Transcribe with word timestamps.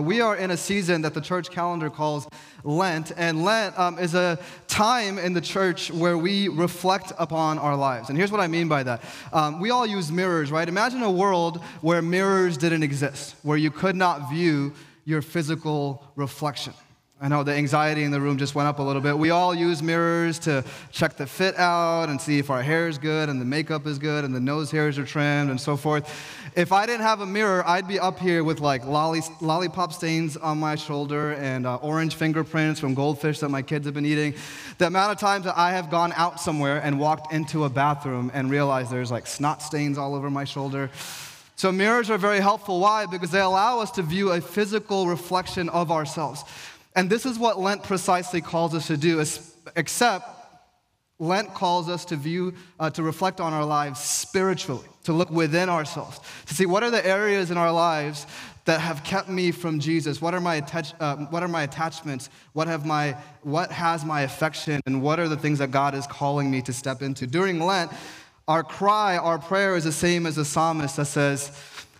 We 0.00 0.20
are 0.20 0.36
in 0.36 0.52
a 0.52 0.56
season 0.56 1.02
that 1.02 1.14
the 1.14 1.20
church 1.20 1.50
calendar 1.50 1.90
calls 1.90 2.28
Lent, 2.62 3.10
and 3.16 3.42
Lent 3.42 3.76
um, 3.76 3.98
is 3.98 4.14
a 4.14 4.38
time 4.68 5.18
in 5.18 5.32
the 5.32 5.40
church 5.40 5.90
where 5.90 6.16
we 6.16 6.46
reflect 6.46 7.12
upon 7.18 7.58
our 7.58 7.74
lives. 7.74 8.08
And 8.08 8.16
here's 8.16 8.30
what 8.30 8.40
I 8.40 8.46
mean 8.46 8.68
by 8.68 8.84
that. 8.84 9.02
Um, 9.32 9.58
we 9.58 9.70
all 9.70 9.86
use 9.86 10.12
mirrors, 10.12 10.52
right? 10.52 10.68
Imagine 10.68 11.02
a 11.02 11.10
world 11.10 11.60
where 11.80 12.00
mirrors 12.00 12.56
didn't 12.56 12.84
exist, 12.84 13.34
where 13.42 13.58
you 13.58 13.72
could 13.72 13.96
not 13.96 14.30
view 14.30 14.72
your 15.04 15.20
physical 15.20 16.04
reflection. 16.14 16.74
I 17.20 17.26
know 17.26 17.42
the 17.42 17.52
anxiety 17.52 18.04
in 18.04 18.12
the 18.12 18.20
room 18.20 18.38
just 18.38 18.54
went 18.54 18.68
up 18.68 18.78
a 18.78 18.82
little 18.82 19.02
bit. 19.02 19.18
We 19.18 19.30
all 19.30 19.52
use 19.52 19.82
mirrors 19.82 20.38
to 20.40 20.64
check 20.92 21.16
the 21.16 21.26
fit 21.26 21.58
out 21.58 22.10
and 22.10 22.20
see 22.20 22.38
if 22.38 22.48
our 22.48 22.62
hair 22.62 22.86
is 22.86 22.96
good 22.96 23.28
and 23.28 23.40
the 23.40 23.44
makeup 23.44 23.88
is 23.88 23.98
good 23.98 24.24
and 24.24 24.32
the 24.32 24.38
nose 24.38 24.70
hairs 24.70 25.00
are 25.00 25.04
trimmed 25.04 25.50
and 25.50 25.60
so 25.60 25.76
forth. 25.76 26.08
If 26.54 26.70
I 26.70 26.86
didn't 26.86 27.00
have 27.00 27.20
a 27.20 27.26
mirror, 27.26 27.66
I'd 27.66 27.88
be 27.88 27.98
up 27.98 28.20
here 28.20 28.44
with 28.44 28.60
like 28.60 28.86
lolly, 28.86 29.22
lollipop 29.40 29.92
stains 29.92 30.36
on 30.36 30.58
my 30.58 30.76
shoulder 30.76 31.32
and 31.32 31.66
uh, 31.66 31.74
orange 31.76 32.14
fingerprints 32.14 32.78
from 32.78 32.94
goldfish 32.94 33.40
that 33.40 33.48
my 33.48 33.62
kids 33.62 33.86
have 33.86 33.94
been 33.94 34.06
eating. 34.06 34.36
The 34.78 34.86
amount 34.86 35.10
of 35.10 35.18
times 35.18 35.44
that 35.46 35.58
I 35.58 35.72
have 35.72 35.90
gone 35.90 36.12
out 36.14 36.40
somewhere 36.40 36.80
and 36.84 37.00
walked 37.00 37.32
into 37.32 37.64
a 37.64 37.68
bathroom 37.68 38.30
and 38.32 38.48
realized 38.48 38.92
there's 38.92 39.10
like 39.10 39.26
snot 39.26 39.60
stains 39.60 39.98
all 39.98 40.14
over 40.14 40.30
my 40.30 40.44
shoulder. 40.44 40.88
So, 41.56 41.72
mirrors 41.72 42.08
are 42.08 42.18
very 42.18 42.38
helpful. 42.38 42.78
Why? 42.78 43.06
Because 43.06 43.32
they 43.32 43.40
allow 43.40 43.80
us 43.80 43.90
to 43.92 44.02
view 44.02 44.30
a 44.30 44.40
physical 44.40 45.08
reflection 45.08 45.68
of 45.70 45.90
ourselves. 45.90 46.44
And 46.94 47.08
this 47.08 47.26
is 47.26 47.38
what 47.38 47.58
Lent 47.58 47.82
precisely 47.82 48.40
calls 48.40 48.74
us 48.74 48.86
to 48.88 48.96
do, 48.96 49.24
except 49.76 50.28
Lent 51.20 51.52
calls 51.52 51.88
us 51.88 52.04
to 52.06 52.16
view, 52.16 52.54
uh, 52.78 52.90
to 52.90 53.02
reflect 53.02 53.40
on 53.40 53.52
our 53.52 53.64
lives 53.64 54.00
spiritually, 54.00 54.86
to 55.04 55.12
look 55.12 55.30
within 55.30 55.68
ourselves, 55.68 56.20
to 56.46 56.54
see 56.54 56.66
what 56.66 56.82
are 56.82 56.90
the 56.90 57.04
areas 57.04 57.50
in 57.50 57.56
our 57.56 57.72
lives 57.72 58.26
that 58.66 58.80
have 58.80 59.02
kept 59.02 59.28
me 59.28 59.50
from 59.50 59.80
Jesus. 59.80 60.20
What 60.20 60.34
are 60.34 60.40
my, 60.40 60.56
attach, 60.56 60.92
uh, 61.00 61.16
what 61.16 61.42
are 61.42 61.48
my 61.48 61.62
attachments? 61.62 62.28
What, 62.52 62.68
have 62.68 62.84
my, 62.84 63.16
what 63.42 63.72
has 63.72 64.04
my 64.04 64.20
affection? 64.20 64.80
And 64.86 65.02
what 65.02 65.18
are 65.18 65.26
the 65.26 65.38
things 65.38 65.58
that 65.58 65.70
God 65.70 65.94
is 65.94 66.06
calling 66.06 66.50
me 66.50 66.62
to 66.62 66.72
step 66.72 67.00
into? 67.02 67.26
During 67.26 67.60
Lent, 67.60 67.90
our 68.46 68.62
cry, 68.62 69.16
our 69.16 69.38
prayer 69.38 69.74
is 69.74 69.84
the 69.84 69.92
same 69.92 70.26
as 70.26 70.36
the 70.36 70.44
psalmist 70.44 70.96
that 70.96 71.06
says, 71.06 71.50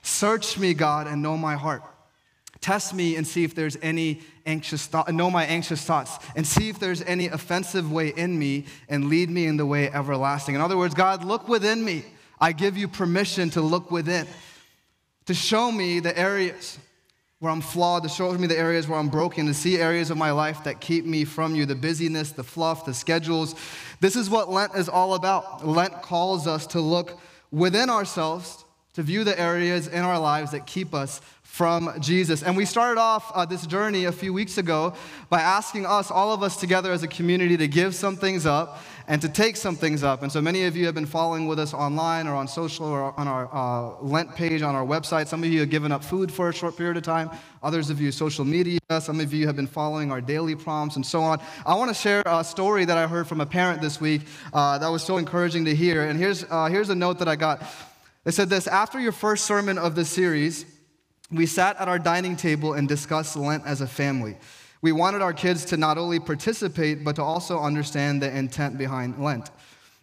Search 0.02 0.58
me, 0.58 0.74
God, 0.74 1.06
and 1.06 1.22
know 1.22 1.36
my 1.36 1.56
heart. 1.56 1.82
Test 2.60 2.92
me 2.92 3.16
and 3.16 3.26
see 3.26 3.44
if 3.44 3.54
there's 3.54 3.76
any 3.82 4.20
anxious 4.44 4.86
thought, 4.86 5.12
know 5.14 5.30
my 5.30 5.44
anxious 5.44 5.84
thoughts, 5.84 6.18
and 6.34 6.46
see 6.46 6.68
if 6.68 6.78
there's 6.78 7.02
any 7.02 7.26
offensive 7.26 7.92
way 7.92 8.08
in 8.08 8.38
me, 8.38 8.66
and 8.88 9.08
lead 9.08 9.30
me 9.30 9.46
in 9.46 9.56
the 9.56 9.66
way 9.66 9.90
everlasting. 9.90 10.54
In 10.54 10.60
other 10.60 10.76
words, 10.76 10.94
God, 10.94 11.24
look 11.24 11.48
within 11.48 11.84
me. 11.84 12.04
I 12.40 12.52
give 12.52 12.76
you 12.76 12.88
permission 12.88 13.50
to 13.50 13.60
look 13.60 13.90
within, 13.90 14.26
to 15.26 15.34
show 15.34 15.70
me 15.70 16.00
the 16.00 16.16
areas 16.18 16.78
where 17.40 17.52
I'm 17.52 17.60
flawed, 17.60 18.02
to 18.02 18.08
show 18.08 18.32
me 18.32 18.48
the 18.48 18.58
areas 18.58 18.88
where 18.88 18.98
I'm 18.98 19.08
broken, 19.08 19.46
to 19.46 19.54
see 19.54 19.78
areas 19.78 20.10
of 20.10 20.16
my 20.16 20.32
life 20.32 20.64
that 20.64 20.80
keep 20.80 21.04
me 21.04 21.24
from 21.24 21.54
you, 21.54 21.66
the 21.66 21.76
busyness, 21.76 22.32
the 22.32 22.42
fluff, 22.42 22.84
the 22.84 22.94
schedules. 22.94 23.54
This 24.00 24.16
is 24.16 24.28
what 24.28 24.50
Lent 24.50 24.74
is 24.74 24.88
all 24.88 25.14
about. 25.14 25.66
Lent 25.66 26.02
calls 26.02 26.48
us 26.48 26.66
to 26.68 26.80
look 26.80 27.20
within 27.52 27.90
ourselves, 27.90 28.64
to 28.94 29.02
view 29.02 29.22
the 29.22 29.38
areas 29.38 29.86
in 29.86 30.00
our 30.00 30.18
lives 30.18 30.50
that 30.50 30.66
keep 30.66 30.94
us 30.94 31.20
from 31.58 31.92
Jesus. 31.98 32.44
And 32.44 32.56
we 32.56 32.64
started 32.64 33.00
off 33.00 33.32
uh, 33.34 33.44
this 33.44 33.66
journey 33.66 34.04
a 34.04 34.12
few 34.12 34.32
weeks 34.32 34.58
ago 34.58 34.94
by 35.28 35.40
asking 35.40 35.86
us, 35.86 36.08
all 36.08 36.32
of 36.32 36.40
us 36.40 36.56
together 36.56 36.92
as 36.92 37.02
a 37.02 37.08
community, 37.08 37.56
to 37.56 37.66
give 37.66 37.96
some 37.96 38.14
things 38.14 38.46
up 38.46 38.80
and 39.08 39.20
to 39.22 39.28
take 39.28 39.56
some 39.56 39.74
things 39.74 40.04
up. 40.04 40.22
And 40.22 40.30
so 40.30 40.40
many 40.40 40.66
of 40.66 40.76
you 40.76 40.86
have 40.86 40.94
been 40.94 41.04
following 41.04 41.48
with 41.48 41.58
us 41.58 41.74
online 41.74 42.28
or 42.28 42.36
on 42.36 42.46
social 42.46 42.86
or 42.86 43.12
on 43.18 43.26
our 43.26 43.52
uh, 43.52 44.00
Lent 44.00 44.36
page 44.36 44.62
on 44.62 44.76
our 44.76 44.86
website. 44.86 45.26
Some 45.26 45.42
of 45.42 45.50
you 45.50 45.58
have 45.58 45.68
given 45.68 45.90
up 45.90 46.04
food 46.04 46.30
for 46.30 46.48
a 46.48 46.54
short 46.54 46.76
period 46.76 46.96
of 46.96 47.02
time. 47.02 47.28
Others 47.60 47.90
of 47.90 48.00
you, 48.00 48.12
social 48.12 48.44
media. 48.44 48.78
Some 49.00 49.18
of 49.18 49.34
you 49.34 49.48
have 49.48 49.56
been 49.56 49.66
following 49.66 50.12
our 50.12 50.20
daily 50.20 50.54
prompts 50.54 50.94
and 50.94 51.04
so 51.04 51.22
on. 51.22 51.40
I 51.66 51.74
want 51.74 51.88
to 51.88 51.94
share 51.94 52.22
a 52.24 52.44
story 52.44 52.84
that 52.84 52.96
I 52.96 53.08
heard 53.08 53.26
from 53.26 53.40
a 53.40 53.46
parent 53.46 53.82
this 53.82 54.00
week 54.00 54.22
uh, 54.52 54.78
that 54.78 54.88
was 54.92 55.02
so 55.02 55.16
encouraging 55.16 55.64
to 55.64 55.74
hear. 55.74 56.02
And 56.04 56.20
here's, 56.20 56.44
uh, 56.48 56.66
here's 56.66 56.88
a 56.88 56.94
note 56.94 57.18
that 57.18 57.26
I 57.26 57.34
got. 57.34 57.64
They 58.22 58.30
said 58.30 58.48
this 58.48 58.68
After 58.68 59.00
your 59.00 59.10
first 59.10 59.44
sermon 59.44 59.76
of 59.76 59.97
the 59.97 60.04
series, 60.04 60.78
we 61.31 61.47
sat 61.47 61.77
at 61.78 61.89
our 61.89 61.99
dining 61.99 62.37
table 62.37 62.72
and 62.72 62.89
discussed 62.89 63.37
Lent 63.37 63.66
as 63.66 63.81
a 63.81 63.87
family. 63.87 64.37
We 64.81 64.93
wanted 64.93 65.22
our 65.22 65.33
kids 65.33 65.65
to 65.66 65.77
not 65.77 65.99
only 65.99 66.21
participate, 66.21 67.05
but 67.05 67.16
to 67.16 67.22
also 67.22 67.59
understand 67.61 68.22
the 68.22 68.34
intent 68.34 68.78
behind 68.78 69.22
Lent. 69.22 69.50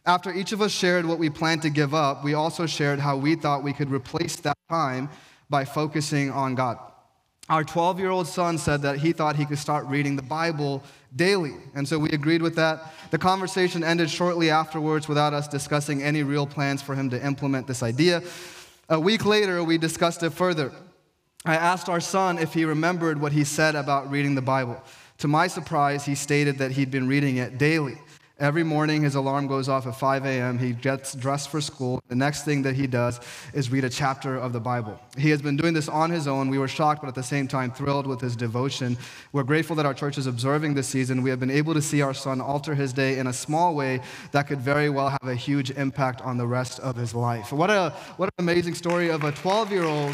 After 0.06 0.32
each 0.32 0.52
of 0.52 0.62
us 0.62 0.72
shared 0.72 1.06
what 1.06 1.18
we 1.18 1.32
planned 1.32 1.64
to 1.64 1.70
give 1.72 1.96
up, 1.96 2.24
we 2.24 2.36
also 2.36 2.68
shared 2.68 3.00
how 3.00 3.18
we 3.18 3.36
thought 3.36 3.64
we 3.64 3.74
could 3.74 3.90
replace 3.90 4.36
that 4.38 4.58
time 4.70 5.10
by 5.50 5.66
focusing 5.66 6.30
on 6.30 6.54
God. 6.54 6.78
Our 7.50 7.64
12 7.64 8.00
year 8.00 8.10
old 8.10 8.28
son 8.28 8.58
said 8.58 8.82
that 8.84 8.98
he 8.98 9.12
thought 9.12 9.36
he 9.36 9.46
could 9.46 9.58
start 9.58 9.86
reading 9.88 10.16
the 10.16 10.22
Bible 10.22 10.84
daily, 11.16 11.54
and 11.74 11.88
so 11.88 11.98
we 11.98 12.10
agreed 12.10 12.42
with 12.42 12.56
that. 12.56 12.94
The 13.12 13.18
conversation 13.18 13.84
ended 13.84 14.10
shortly 14.10 14.50
afterwards 14.50 15.08
without 15.08 15.34
us 15.34 15.48
discussing 15.48 16.04
any 16.04 16.22
real 16.22 16.46
plans 16.46 16.82
for 16.82 16.94
him 16.94 17.10
to 17.12 17.26
implement 17.26 17.66
this 17.66 17.82
idea. 17.82 18.22
A 18.90 19.00
week 19.00 19.26
later, 19.26 19.64
we 19.64 19.78
discussed 19.80 20.22
it 20.22 20.32
further. 20.32 20.72
I 21.46 21.56
asked 21.56 21.90
our 21.90 22.00
son 22.00 22.40
if 22.40 22.54
he 22.56 22.66
remembered 22.66 23.22
what 23.22 23.32
he 23.32 23.44
said 23.44 23.76
about 23.76 24.10
reading 24.10 24.34
the 24.34 24.42
Bible. 24.42 24.82
To 25.20 25.28
my 25.28 25.46
surprise, 25.46 26.04
he 26.04 26.16
stated 26.16 26.58
that 26.58 26.72
he'd 26.72 26.90
been 26.90 27.08
reading 27.08 27.38
it 27.38 27.60
daily. 27.60 28.00
Every 28.40 28.64
morning, 28.64 29.04
his 29.04 29.14
alarm 29.14 29.48
goes 29.48 29.70
off 29.70 29.86
at 29.86 29.96
5 29.96 30.26
a.m. 30.26 30.58
He 30.58 30.74
gets 30.74 31.14
dressed 31.14 31.50
for 31.50 31.62
school. 31.62 32.02
The 32.10 32.16
next 32.16 32.46
thing 32.46 32.64
that 32.64 32.76
he 32.76 32.88
does 32.88 33.22
is 33.54 33.72
read 33.72 33.86
a 33.86 33.90
chapter 33.90 34.36
of 34.36 34.54
the 34.54 34.60
Bible. 34.60 35.00
He 35.18 35.30
has 35.30 35.42
been 35.42 35.56
doing 35.56 35.74
this 35.74 35.88
on 35.88 36.10
his 36.10 36.28
own. 36.28 36.50
We 36.50 36.58
were 36.58 36.68
shocked, 36.68 37.02
but 37.02 37.08
at 37.08 37.16
the 37.16 37.24
same 37.24 37.48
time, 37.48 37.72
thrilled 37.72 38.08
with 38.08 38.20
his 38.20 38.36
devotion. 38.36 38.98
We're 39.32 39.44
grateful 39.44 39.76
that 39.78 39.86
our 39.86 39.94
church 39.94 40.18
is 40.18 40.28
observing 40.28 40.74
this 40.74 40.88
season. 40.88 41.22
We 41.22 41.30
have 41.30 41.40
been 41.40 41.52
able 41.52 41.76
to 41.76 41.82
see 41.82 42.02
our 42.02 42.14
son 42.14 42.42
alter 42.42 42.74
his 42.74 42.92
day 42.92 43.20
in 43.20 43.28
a 43.28 43.34
small 43.34 43.74
way 43.76 44.02
that 44.32 44.48
could 44.48 44.60
very 44.60 44.90
well 44.90 45.10
have 45.10 45.30
a 45.30 45.36
huge 45.36 45.72
impact 45.72 46.22
on 46.22 46.38
the 46.38 46.48
rest 46.48 46.80
of 46.80 46.96
his 46.96 47.14
life. 47.14 47.54
What, 47.54 47.70
a, 47.70 47.92
what 48.18 48.30
an 48.38 48.44
amazing 48.44 48.74
story 48.74 49.12
of 49.12 49.24
a 49.24 49.32
12 49.32 49.72
year 49.72 49.84
old 49.84 50.14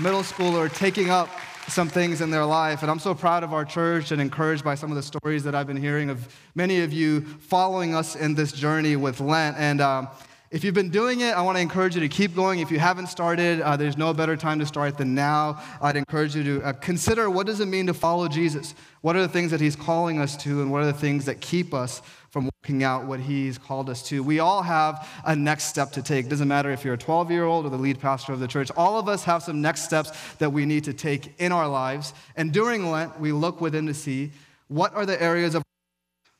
middle 0.00 0.22
schooler 0.22 0.72
taking 0.72 1.10
up 1.10 1.28
some 1.68 1.88
things 1.88 2.20
in 2.20 2.30
their 2.30 2.44
life. 2.44 2.82
And 2.82 2.90
I'm 2.90 2.98
so 2.98 3.14
proud 3.14 3.44
of 3.44 3.52
our 3.52 3.64
church 3.64 4.10
and 4.10 4.20
encouraged 4.20 4.64
by 4.64 4.74
some 4.74 4.90
of 4.90 4.96
the 4.96 5.02
stories 5.02 5.44
that 5.44 5.54
I've 5.54 5.66
been 5.66 5.76
hearing 5.76 6.10
of 6.10 6.34
many 6.54 6.80
of 6.80 6.92
you 6.92 7.20
following 7.20 7.94
us 7.94 8.16
in 8.16 8.34
this 8.34 8.52
journey 8.52 8.96
with 8.96 9.20
Lent. 9.20 9.56
And 9.58 9.80
um, 9.80 10.08
if 10.50 10.64
you've 10.64 10.74
been 10.74 10.90
doing 10.90 11.20
it, 11.20 11.34
I 11.34 11.42
want 11.42 11.56
to 11.56 11.62
encourage 11.62 11.94
you 11.94 12.00
to 12.00 12.08
keep 12.08 12.34
going. 12.34 12.60
If 12.60 12.70
you 12.70 12.78
haven't 12.78 13.06
started, 13.06 13.60
uh, 13.60 13.76
there's 13.76 13.96
no 13.96 14.12
better 14.12 14.36
time 14.36 14.58
to 14.58 14.66
start 14.66 14.98
than 14.98 15.14
now. 15.14 15.62
I'd 15.80 15.96
encourage 15.96 16.34
you 16.34 16.42
to 16.44 16.62
uh, 16.62 16.72
consider 16.74 17.30
what 17.30 17.46
does 17.46 17.60
it 17.60 17.66
mean 17.66 17.86
to 17.86 17.94
follow 17.94 18.28
Jesus? 18.28 18.74
What 19.02 19.16
are 19.16 19.22
the 19.22 19.28
things 19.28 19.50
that 19.50 19.60
he's 19.60 19.76
calling 19.76 20.18
us 20.18 20.36
to, 20.38 20.62
and 20.62 20.70
what 20.70 20.82
are 20.82 20.86
the 20.86 20.92
things 20.92 21.24
that 21.26 21.40
keep 21.40 21.72
us 21.72 22.02
from 22.28 22.50
out 22.84 23.06
what 23.06 23.18
he's 23.18 23.58
called 23.58 23.90
us 23.90 24.02
to. 24.04 24.22
We 24.22 24.38
all 24.38 24.62
have 24.62 25.08
a 25.24 25.34
next 25.34 25.64
step 25.64 25.90
to 25.92 26.02
take. 26.02 26.26
It 26.26 26.28
doesn't 26.28 26.46
matter 26.46 26.70
if 26.70 26.84
you're 26.84 26.94
a 26.94 26.98
12 26.98 27.30
year 27.30 27.44
old 27.44 27.66
or 27.66 27.70
the 27.70 27.76
lead 27.76 27.98
pastor 27.98 28.32
of 28.32 28.38
the 28.38 28.46
church. 28.46 28.70
All 28.76 28.98
of 28.98 29.08
us 29.08 29.24
have 29.24 29.42
some 29.42 29.60
next 29.60 29.82
steps 29.82 30.12
that 30.36 30.52
we 30.52 30.64
need 30.64 30.84
to 30.84 30.92
take 30.92 31.34
in 31.40 31.50
our 31.50 31.66
lives. 31.68 32.14
And 32.36 32.52
during 32.52 32.88
Lent, 32.90 33.18
we 33.18 33.32
look 33.32 33.60
within 33.60 33.86
to 33.86 33.94
see 33.94 34.30
what 34.68 34.94
are 34.94 35.04
the 35.04 35.20
areas 35.20 35.56
of 35.56 35.62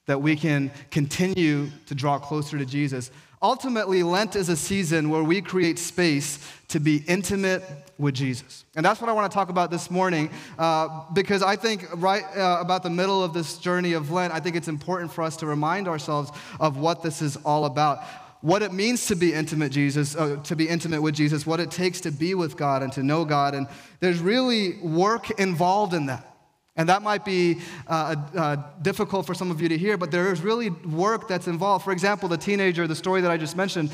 that 0.07 0.23
we 0.23 0.37
can 0.37 0.71
continue 0.91 1.69
to 1.87 1.95
draw 1.95 2.19
closer 2.19 2.59
to 2.59 2.65
Jesus. 2.65 3.11
Ultimately, 3.43 4.05
Lent 4.05 4.37
is 4.37 4.49
a 4.49 4.57
season 4.57 5.11
where 5.11 5.25
we 5.25 5.43
create 5.43 5.79
space 5.79 6.39
to 6.69 6.79
be 6.79 7.03
intimate 7.09 7.65
with 7.99 8.15
Jesus. 8.15 8.65
And 8.77 8.87
that's 8.87 9.01
what 9.01 9.11
I 9.11 9.13
want 9.13 9.31
to 9.31 9.35
talk 9.35 9.49
about 9.49 9.71
this 9.71 9.91
morning 9.91 10.31
uh, 10.59 11.05
because 11.13 11.43
I 11.43 11.57
think 11.57 11.87
right 11.97 12.25
uh, 12.37 12.59
about 12.61 12.85
the 12.85 12.91
middle 12.91 13.23
of 13.23 13.35
this 13.35 13.59
journey 13.59 13.95
of 13.95 14.13
Lent, 14.13 14.33
I 14.33 14.39
think 14.39 14.55
it's 14.55 14.69
important 14.69 15.13
for 15.13 15.23
us 15.23 15.37
to 15.39 15.47
remind 15.47 15.89
ourselves 15.89 16.31
of 16.61 16.77
what 16.77 17.03
this 17.03 17.21
is 17.21 17.37
all 17.45 17.65
about. 17.65 18.05
What 18.43 18.63
it 18.63 18.73
means 18.73 19.07
to 19.07 19.17
be 19.17 19.35
intimate 19.35 19.73
Jesus, 19.73 20.17
uh, 20.17 20.37
to 20.45 20.57
be 20.57 20.69
intimate 20.69 21.03
with 21.03 21.15
Jesus, 21.15 21.45
what 21.45 21.59
it 21.59 21.71
takes 21.71 22.01
to 22.03 22.11
be 22.11 22.35
with 22.35 22.57
God 22.57 22.83
and 22.83 22.93
to 22.93 23.03
know 23.03 23.25
God, 23.25 23.55
and 23.55 23.67
there's 24.01 24.21
really 24.21 24.79
work 24.79 25.31
involved 25.33 25.95
in 25.95 26.07
that. 26.07 26.32
And 26.77 26.89
that 26.89 27.03
might 27.03 27.25
be 27.25 27.59
uh, 27.87 28.17
uh, 28.35 28.57
difficult 28.81 29.27
for 29.27 29.35
some 29.35 29.51
of 29.51 29.61
you 29.61 29.69
to 29.69 29.77
hear, 29.77 29.99
but 29.99 30.11
there 30.11 30.33
is 30.33 30.41
really 30.41 30.71
work 30.71 31.29
that's 31.29 31.47
involved. 31.47 31.85
For 31.85 31.93
example, 31.93 32.29
the 32.29 32.39
teenager, 32.39 32.87
the 32.87 32.97
story 32.97 33.21
that 33.21 33.31
I 33.31 33.37
just 33.37 33.57
mentioned, 33.57 33.91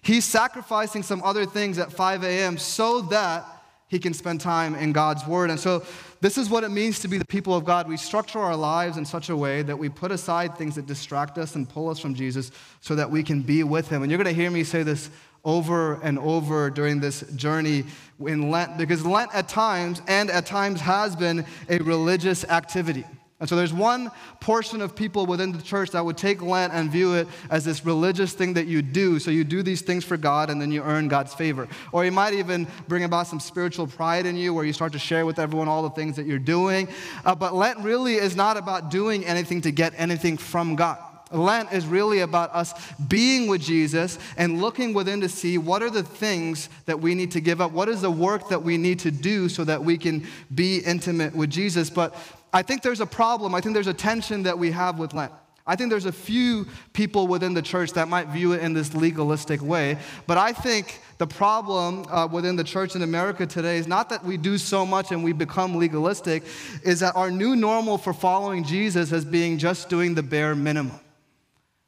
he's 0.00 0.24
sacrificing 0.24 1.02
some 1.02 1.22
other 1.22 1.44
things 1.44 1.78
at 1.78 1.92
5 1.92 2.24
a.m. 2.24 2.56
so 2.56 3.02
that 3.02 3.44
he 3.88 3.98
can 3.98 4.14
spend 4.14 4.40
time 4.40 4.74
in 4.74 4.92
God's 4.92 5.26
Word. 5.26 5.50
And 5.50 5.60
so, 5.60 5.84
this 6.22 6.38
is 6.38 6.48
what 6.48 6.64
it 6.64 6.70
means 6.70 7.00
to 7.00 7.08
be 7.08 7.18
the 7.18 7.26
people 7.26 7.54
of 7.54 7.64
God. 7.64 7.88
We 7.88 7.96
structure 7.96 8.38
our 8.38 8.56
lives 8.56 8.96
in 8.96 9.04
such 9.04 9.28
a 9.28 9.36
way 9.36 9.60
that 9.62 9.76
we 9.76 9.88
put 9.88 10.12
aside 10.12 10.56
things 10.56 10.76
that 10.76 10.86
distract 10.86 11.36
us 11.36 11.56
and 11.56 11.68
pull 11.68 11.90
us 11.90 11.98
from 11.98 12.14
Jesus 12.14 12.52
so 12.80 12.94
that 12.94 13.10
we 13.10 13.22
can 13.22 13.42
be 13.42 13.64
with 13.64 13.88
Him. 13.88 14.02
And 14.02 14.10
you're 14.10 14.22
going 14.22 14.34
to 14.34 14.40
hear 14.40 14.50
me 14.50 14.64
say 14.64 14.82
this 14.82 15.10
over 15.44 15.94
and 16.02 16.18
over 16.18 16.70
during 16.70 17.00
this 17.00 17.22
journey 17.34 17.84
in 18.20 18.50
Lent 18.50 18.78
because 18.78 19.04
Lent 19.04 19.34
at 19.34 19.48
times 19.48 20.00
and 20.06 20.30
at 20.30 20.46
times 20.46 20.80
has 20.80 21.16
been 21.16 21.44
a 21.68 21.78
religious 21.78 22.44
activity. 22.44 23.04
And 23.42 23.48
so 23.48 23.56
there's 23.56 23.72
one 23.72 24.12
portion 24.38 24.80
of 24.80 24.94
people 24.94 25.26
within 25.26 25.50
the 25.50 25.60
church 25.60 25.90
that 25.90 26.04
would 26.04 26.16
take 26.16 26.40
Lent 26.40 26.72
and 26.72 26.88
view 26.92 27.14
it 27.14 27.26
as 27.50 27.64
this 27.64 27.84
religious 27.84 28.34
thing 28.34 28.54
that 28.54 28.68
you 28.68 28.82
do. 28.82 29.18
So 29.18 29.32
you 29.32 29.42
do 29.42 29.64
these 29.64 29.82
things 29.82 30.04
for 30.04 30.16
God 30.16 30.48
and 30.48 30.62
then 30.62 30.70
you 30.70 30.80
earn 30.80 31.08
God's 31.08 31.34
favor. 31.34 31.66
Or 31.90 32.04
you 32.04 32.12
might 32.12 32.34
even 32.34 32.68
bring 32.86 33.02
about 33.02 33.26
some 33.26 33.40
spiritual 33.40 33.88
pride 33.88 34.26
in 34.26 34.36
you 34.36 34.54
where 34.54 34.64
you 34.64 34.72
start 34.72 34.92
to 34.92 35.00
share 35.00 35.26
with 35.26 35.40
everyone 35.40 35.66
all 35.66 35.82
the 35.82 35.90
things 35.90 36.14
that 36.14 36.26
you're 36.26 36.38
doing. 36.38 36.86
Uh, 37.24 37.34
but 37.34 37.52
Lent 37.52 37.80
really 37.80 38.14
is 38.14 38.36
not 38.36 38.56
about 38.56 38.92
doing 38.92 39.24
anything 39.26 39.60
to 39.62 39.72
get 39.72 39.92
anything 39.96 40.36
from 40.36 40.76
God. 40.76 40.98
Lent 41.34 41.72
is 41.72 41.86
really 41.86 42.20
about 42.20 42.54
us 42.54 42.74
being 43.08 43.48
with 43.48 43.60
Jesus 43.60 44.18
and 44.36 44.60
looking 44.60 44.92
within 44.94 45.20
to 45.20 45.28
see 45.28 45.58
what 45.58 45.82
are 45.82 45.90
the 45.90 46.02
things 46.02 46.68
that 46.86 47.00
we 47.00 47.14
need 47.14 47.30
to 47.32 47.40
give 47.40 47.60
up? 47.60 47.72
What 47.72 47.88
is 47.88 48.02
the 48.02 48.10
work 48.10 48.48
that 48.48 48.62
we 48.62 48.76
need 48.76 48.98
to 49.00 49.10
do 49.10 49.48
so 49.48 49.64
that 49.64 49.82
we 49.84 49.98
can 49.98 50.26
be 50.54 50.78
intimate 50.78 51.34
with 51.34 51.50
Jesus? 51.50 51.90
But 51.90 52.14
I 52.52 52.62
think 52.62 52.82
there's 52.82 53.00
a 53.00 53.06
problem. 53.06 53.54
I 53.54 53.60
think 53.60 53.74
there's 53.74 53.86
a 53.86 53.94
tension 53.94 54.42
that 54.44 54.58
we 54.58 54.70
have 54.72 54.98
with 54.98 55.14
Lent. 55.14 55.32
I 55.64 55.76
think 55.76 55.90
there's 55.90 56.06
a 56.06 56.12
few 56.12 56.66
people 56.92 57.28
within 57.28 57.54
the 57.54 57.62
church 57.62 57.92
that 57.92 58.08
might 58.08 58.28
view 58.28 58.52
it 58.52 58.62
in 58.62 58.72
this 58.72 58.94
legalistic 58.94 59.62
way. 59.62 59.96
But 60.26 60.36
I 60.36 60.52
think 60.52 61.00
the 61.18 61.26
problem 61.26 62.04
uh, 62.10 62.26
within 62.26 62.56
the 62.56 62.64
church 62.64 62.96
in 62.96 63.02
America 63.02 63.46
today 63.46 63.78
is 63.78 63.86
not 63.86 64.08
that 64.08 64.24
we 64.24 64.36
do 64.36 64.58
so 64.58 64.84
much 64.84 65.12
and 65.12 65.22
we 65.22 65.32
become 65.32 65.76
legalistic, 65.76 66.42
is 66.82 66.98
that 67.00 67.14
our 67.14 67.30
new 67.30 67.54
normal 67.54 67.96
for 67.96 68.12
following 68.12 68.64
Jesus 68.64 69.12
is 69.12 69.24
being 69.24 69.56
just 69.56 69.88
doing 69.88 70.16
the 70.16 70.22
bare 70.22 70.56
minimum, 70.56 70.98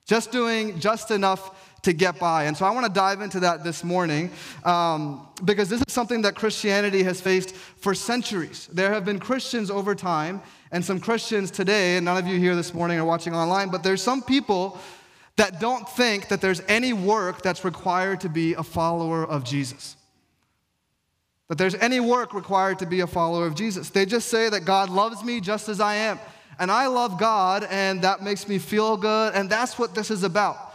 just 0.06 0.32
doing 0.32 0.78
just 0.78 1.10
enough 1.10 1.50
to 1.82 1.92
get 1.92 2.18
by. 2.18 2.44
And 2.44 2.56
so 2.56 2.64
I 2.64 2.70
want 2.70 2.86
to 2.86 2.92
dive 2.92 3.20
into 3.20 3.40
that 3.40 3.62
this 3.62 3.84
morning 3.84 4.30
um, 4.64 5.28
because 5.44 5.68
this 5.68 5.82
is 5.86 5.92
something 5.92 6.22
that 6.22 6.34
Christianity 6.34 7.02
has 7.02 7.20
faced 7.20 7.54
for 7.54 7.94
centuries. 7.94 8.68
There 8.72 8.90
have 8.90 9.04
been 9.04 9.18
Christians 9.18 9.70
over 9.70 9.94
time 9.94 10.40
and 10.72 10.84
some 10.84 10.98
Christians 10.98 11.50
today, 11.50 11.96
and 11.96 12.04
none 12.04 12.16
of 12.16 12.26
you 12.26 12.38
here 12.38 12.56
this 12.56 12.74
morning 12.74 12.98
are 12.98 13.04
watching 13.04 13.34
online, 13.34 13.68
but 13.70 13.82
there's 13.82 14.02
some 14.02 14.22
people 14.22 14.78
that 15.36 15.60
don't 15.60 15.88
think 15.88 16.28
that 16.28 16.40
there's 16.40 16.62
any 16.68 16.92
work 16.92 17.42
that's 17.42 17.64
required 17.64 18.20
to 18.20 18.28
be 18.28 18.54
a 18.54 18.62
follower 18.62 19.24
of 19.24 19.44
Jesus. 19.44 19.96
That 21.48 21.58
there's 21.58 21.74
any 21.74 22.00
work 22.00 22.32
required 22.32 22.78
to 22.78 22.86
be 22.86 23.00
a 23.00 23.06
follower 23.06 23.46
of 23.46 23.54
Jesus. 23.54 23.90
They 23.90 24.06
just 24.06 24.28
say 24.28 24.48
that 24.48 24.64
God 24.64 24.88
loves 24.88 25.22
me 25.22 25.40
just 25.40 25.68
as 25.68 25.80
I 25.80 25.96
am. 25.96 26.18
And 26.58 26.70
I 26.70 26.86
love 26.86 27.18
God, 27.18 27.66
and 27.70 28.02
that 28.02 28.22
makes 28.22 28.48
me 28.48 28.58
feel 28.58 28.96
good, 28.96 29.34
and 29.34 29.50
that's 29.50 29.78
what 29.78 29.94
this 29.94 30.10
is 30.10 30.22
about. 30.22 30.74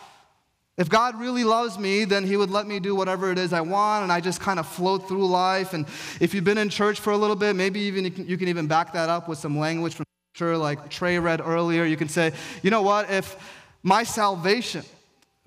If 0.78 0.88
God 0.88 1.20
really 1.20 1.44
loves 1.44 1.78
me, 1.78 2.06
then 2.06 2.26
He 2.26 2.38
would 2.38 2.50
let 2.50 2.66
me 2.66 2.80
do 2.80 2.96
whatever 2.96 3.31
it 3.31 3.38
is 3.38 3.52
I 3.52 3.62
want, 3.62 4.04
and 4.04 4.12
I 4.12 4.22
just 4.22 4.40
kind 4.40 4.60
of 4.60 4.68
float 4.68 5.08
through 5.10 5.28
life. 5.28 5.74
And 5.74 5.86
if 6.22 6.34
you've 6.34 6.46
been 6.46 6.58
in 6.58 6.70
church 6.70 7.02
for 7.02 7.12
a 7.12 7.18
little 7.18 7.36
bit, 7.36 7.56
maybe 7.56 7.81
even 7.81 8.06
you 8.06 8.12
can, 8.12 8.28
you 8.28 8.38
can 8.38 8.48
even 8.48 8.68
back 8.68 8.94
that 8.94 9.10
up 9.10 9.28
with 9.28 9.40
some 9.40 9.58
language 9.60 9.94
from 9.94 10.06
Scripture, 10.34 10.58
like 10.58 10.90
Trey 10.90 11.20
read 11.20 11.42
earlier. 11.42 11.84
You 11.84 11.98
can 11.98 12.08
say, 12.08 12.32
you 12.64 12.72
know 12.72 12.82
what? 12.82 13.10
If 13.10 13.36
my 13.84 14.04
salvation, 14.04 14.86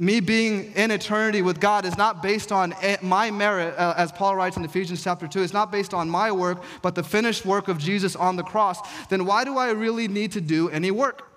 me 0.02 0.18
being 0.18 0.72
in 0.72 0.90
eternity 0.90 1.42
with 1.42 1.60
God, 1.60 1.84
is 1.84 1.96
not 1.96 2.24
based 2.24 2.50
on 2.50 2.74
my 3.02 3.30
merit, 3.30 3.72
uh, 3.78 3.94
as 3.96 4.10
Paul 4.10 4.34
writes 4.34 4.56
in 4.56 4.64
Ephesians 4.64 5.04
chapter 5.04 5.28
2, 5.28 5.42
it's 5.42 5.52
not 5.52 5.70
based 5.70 5.94
on 5.94 6.10
my 6.10 6.32
work, 6.32 6.60
but 6.82 6.96
the 6.96 7.04
finished 7.04 7.46
work 7.46 7.68
of 7.68 7.78
Jesus 7.78 8.16
on 8.16 8.34
the 8.34 8.42
cross, 8.42 8.80
then 9.10 9.26
why 9.26 9.44
do 9.44 9.56
I 9.56 9.70
really 9.70 10.08
need 10.08 10.32
to 10.32 10.40
do 10.40 10.68
any 10.70 10.90
work? 10.90 11.28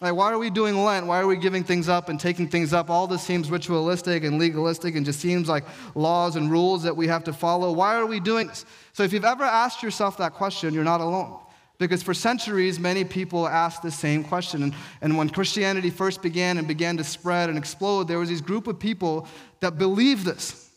Like, 0.00 0.16
why 0.16 0.32
are 0.32 0.38
we 0.38 0.50
doing 0.50 0.84
Lent? 0.84 1.06
Why 1.06 1.20
are 1.20 1.26
we 1.28 1.36
giving 1.36 1.62
things 1.62 1.88
up 1.88 2.08
and 2.08 2.18
taking 2.18 2.48
things 2.48 2.72
up? 2.72 2.90
All 2.90 3.06
this 3.06 3.22
seems 3.22 3.48
ritualistic 3.48 4.24
and 4.24 4.40
legalistic 4.40 4.96
and 4.96 5.06
just 5.06 5.20
seems 5.20 5.48
like 5.48 5.64
laws 5.94 6.34
and 6.34 6.50
rules 6.50 6.82
that 6.82 6.96
we 6.96 7.06
have 7.06 7.22
to 7.24 7.32
follow. 7.32 7.70
Why 7.70 7.94
are 7.94 8.06
we 8.06 8.18
doing 8.18 8.48
this? 8.48 8.66
So, 8.92 9.04
if 9.04 9.12
you've 9.12 9.24
ever 9.24 9.44
asked 9.44 9.84
yourself 9.84 10.18
that 10.18 10.34
question, 10.34 10.74
you're 10.74 10.84
not 10.84 11.00
alone. 11.00 11.38
Because 11.78 12.02
for 12.02 12.14
centuries, 12.14 12.80
many 12.80 13.04
people 13.04 13.46
asked 13.46 13.82
the 13.82 13.90
same 13.90 14.24
question. 14.24 14.62
And, 14.62 14.74
and 15.02 15.16
when 15.16 15.28
Christianity 15.28 15.90
first 15.90 16.22
began 16.22 16.56
and 16.56 16.66
began 16.66 16.96
to 16.96 17.04
spread 17.04 17.50
and 17.50 17.58
explode, 17.58 18.08
there 18.08 18.18
was 18.18 18.30
this 18.30 18.40
group 18.40 18.66
of 18.66 18.78
people 18.78 19.28
that 19.60 19.76
believed 19.76 20.24
this. 20.24 20.70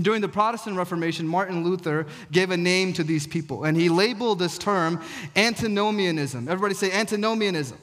During 0.00 0.22
the 0.22 0.28
Protestant 0.28 0.76
Reformation, 0.76 1.28
Martin 1.28 1.62
Luther 1.62 2.06
gave 2.32 2.50
a 2.50 2.56
name 2.56 2.94
to 2.94 3.04
these 3.04 3.26
people, 3.26 3.64
and 3.64 3.76
he 3.76 3.90
labeled 3.90 4.38
this 4.38 4.56
term 4.56 5.00
antinomianism. 5.36 6.48
Everybody 6.48 6.74
say 6.74 6.90
antinomianism. 6.90 7.78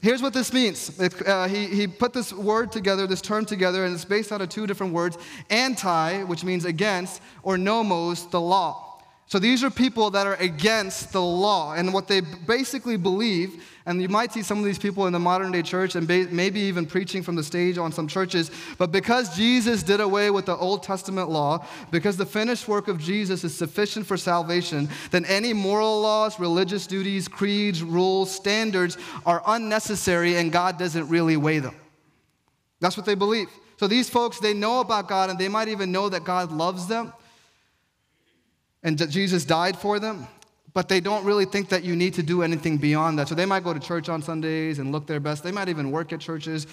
Here's 0.00 0.20
what 0.20 0.34
this 0.34 0.52
means. 0.52 1.00
It, 1.00 1.26
uh, 1.26 1.46
he, 1.46 1.66
he 1.66 1.86
put 1.86 2.12
this 2.12 2.30
word 2.30 2.72
together, 2.72 3.06
this 3.06 3.22
term 3.22 3.46
together, 3.46 3.86
and 3.86 3.94
it's 3.94 4.04
based 4.04 4.32
out 4.32 4.42
of 4.42 4.50
two 4.50 4.66
different 4.66 4.92
words 4.92 5.16
anti, 5.48 6.24
which 6.24 6.44
means 6.44 6.66
against, 6.66 7.22
or 7.42 7.56
nomos, 7.56 8.26
the 8.26 8.40
law. 8.40 8.93
So 9.26 9.38
these 9.38 9.64
are 9.64 9.70
people 9.70 10.10
that 10.10 10.26
are 10.26 10.34
against 10.34 11.12
the 11.12 11.22
law. 11.22 11.72
And 11.74 11.94
what 11.94 12.08
they 12.08 12.20
basically 12.20 12.98
believe, 12.98 13.64
and 13.86 14.00
you 14.00 14.08
might 14.08 14.32
see 14.32 14.42
some 14.42 14.58
of 14.58 14.64
these 14.64 14.78
people 14.78 15.06
in 15.06 15.14
the 15.14 15.18
modern 15.18 15.50
day 15.50 15.62
church 15.62 15.94
and 15.94 16.06
maybe 16.06 16.60
even 16.60 16.84
preaching 16.84 17.22
from 17.22 17.34
the 17.34 17.42
stage 17.42 17.78
on 17.78 17.90
some 17.90 18.06
churches, 18.06 18.50
but 18.76 18.92
because 18.92 19.34
Jesus 19.34 19.82
did 19.82 20.00
away 20.00 20.30
with 20.30 20.44
the 20.44 20.56
Old 20.56 20.82
Testament 20.82 21.30
law, 21.30 21.66
because 21.90 22.18
the 22.18 22.26
finished 22.26 22.68
work 22.68 22.86
of 22.86 22.98
Jesus 22.98 23.44
is 23.44 23.56
sufficient 23.56 24.06
for 24.06 24.18
salvation, 24.18 24.90
then 25.10 25.24
any 25.24 25.54
moral 25.54 26.02
laws, 26.02 26.38
religious 26.38 26.86
duties, 26.86 27.26
creeds, 27.26 27.82
rules, 27.82 28.30
standards 28.30 28.98
are 29.24 29.42
unnecessary 29.46 30.36
and 30.36 30.52
God 30.52 30.78
doesn't 30.78 31.08
really 31.08 31.38
weigh 31.38 31.60
them. 31.60 31.74
That's 32.80 32.96
what 32.96 33.06
they 33.06 33.14
believe. 33.14 33.48
So 33.78 33.88
these 33.88 34.10
folks, 34.10 34.38
they 34.38 34.52
know 34.52 34.80
about 34.80 35.08
God 35.08 35.30
and 35.30 35.38
they 35.38 35.48
might 35.48 35.68
even 35.68 35.90
know 35.90 36.10
that 36.10 36.24
God 36.24 36.52
loves 36.52 36.86
them 36.86 37.12
and 38.84 38.96
that 38.98 39.10
Jesus 39.10 39.44
died 39.44 39.76
for 39.76 39.98
them, 39.98 40.28
but 40.74 40.88
they 40.88 41.00
don't 41.00 41.24
really 41.24 41.46
think 41.46 41.70
that 41.70 41.82
you 41.82 41.96
need 41.96 42.14
to 42.14 42.22
do 42.22 42.42
anything 42.42 42.76
beyond 42.76 43.18
that. 43.18 43.28
So 43.28 43.34
they 43.34 43.46
might 43.46 43.64
go 43.64 43.74
to 43.74 43.80
church 43.80 44.08
on 44.08 44.22
Sundays 44.22 44.78
and 44.78 44.92
look 44.92 45.06
their 45.06 45.20
best. 45.20 45.42
They 45.42 45.52
might 45.52 45.68
even 45.68 45.90
work 45.90 46.12
at 46.12 46.20
churches. 46.20 46.66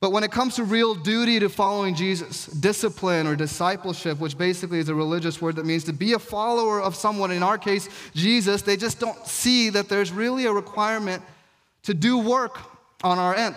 But 0.00 0.10
when 0.10 0.24
it 0.24 0.32
comes 0.32 0.56
to 0.56 0.64
real 0.64 0.94
duty 0.94 1.38
to 1.40 1.48
following 1.48 1.94
Jesus, 1.94 2.46
discipline 2.46 3.26
or 3.26 3.36
discipleship, 3.36 4.18
which 4.18 4.36
basically 4.36 4.78
is 4.78 4.88
a 4.88 4.94
religious 4.94 5.40
word 5.40 5.56
that 5.56 5.66
means 5.66 5.84
to 5.84 5.92
be 5.92 6.14
a 6.14 6.18
follower 6.18 6.82
of 6.82 6.94
someone, 6.94 7.30
in 7.30 7.42
our 7.42 7.58
case, 7.58 7.88
Jesus, 8.14 8.62
they 8.62 8.76
just 8.76 8.98
don't 8.98 9.26
see 9.26 9.70
that 9.70 9.88
there's 9.88 10.10
really 10.10 10.46
a 10.46 10.52
requirement 10.52 11.22
to 11.84 11.94
do 11.94 12.18
work 12.18 12.58
on 13.02 13.18
our 13.18 13.34
end. 13.34 13.54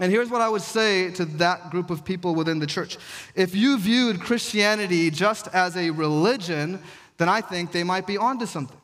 And 0.00 0.10
here's 0.10 0.28
what 0.28 0.40
I 0.40 0.48
would 0.48 0.62
say 0.62 1.10
to 1.12 1.24
that 1.24 1.70
group 1.70 1.90
of 1.90 2.04
people 2.04 2.34
within 2.34 2.58
the 2.58 2.66
church. 2.66 2.98
If 3.34 3.54
you 3.54 3.78
viewed 3.78 4.20
Christianity 4.20 5.10
just 5.10 5.46
as 5.48 5.76
a 5.76 5.90
religion, 5.90 6.80
then 7.16 7.28
I 7.28 7.40
think 7.40 7.70
they 7.70 7.84
might 7.84 8.06
be 8.06 8.18
onto 8.18 8.46
something. 8.46 8.76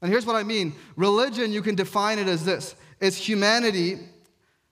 And 0.00 0.12
here's 0.12 0.26
what 0.26 0.36
I 0.36 0.42
mean 0.42 0.74
religion, 0.96 1.52
you 1.52 1.62
can 1.62 1.74
define 1.74 2.18
it 2.18 2.28
as 2.28 2.44
this 2.44 2.76
it's 3.00 3.16
humanity 3.16 3.98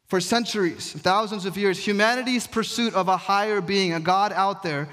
for 0.06 0.20
centuries, 0.20 0.92
thousands 0.92 1.46
of 1.46 1.56
years, 1.56 1.78
humanity's 1.78 2.46
pursuit 2.46 2.94
of 2.94 3.08
a 3.08 3.16
higher 3.16 3.60
being, 3.60 3.94
a 3.94 4.00
God 4.00 4.32
out 4.32 4.62
there 4.62 4.88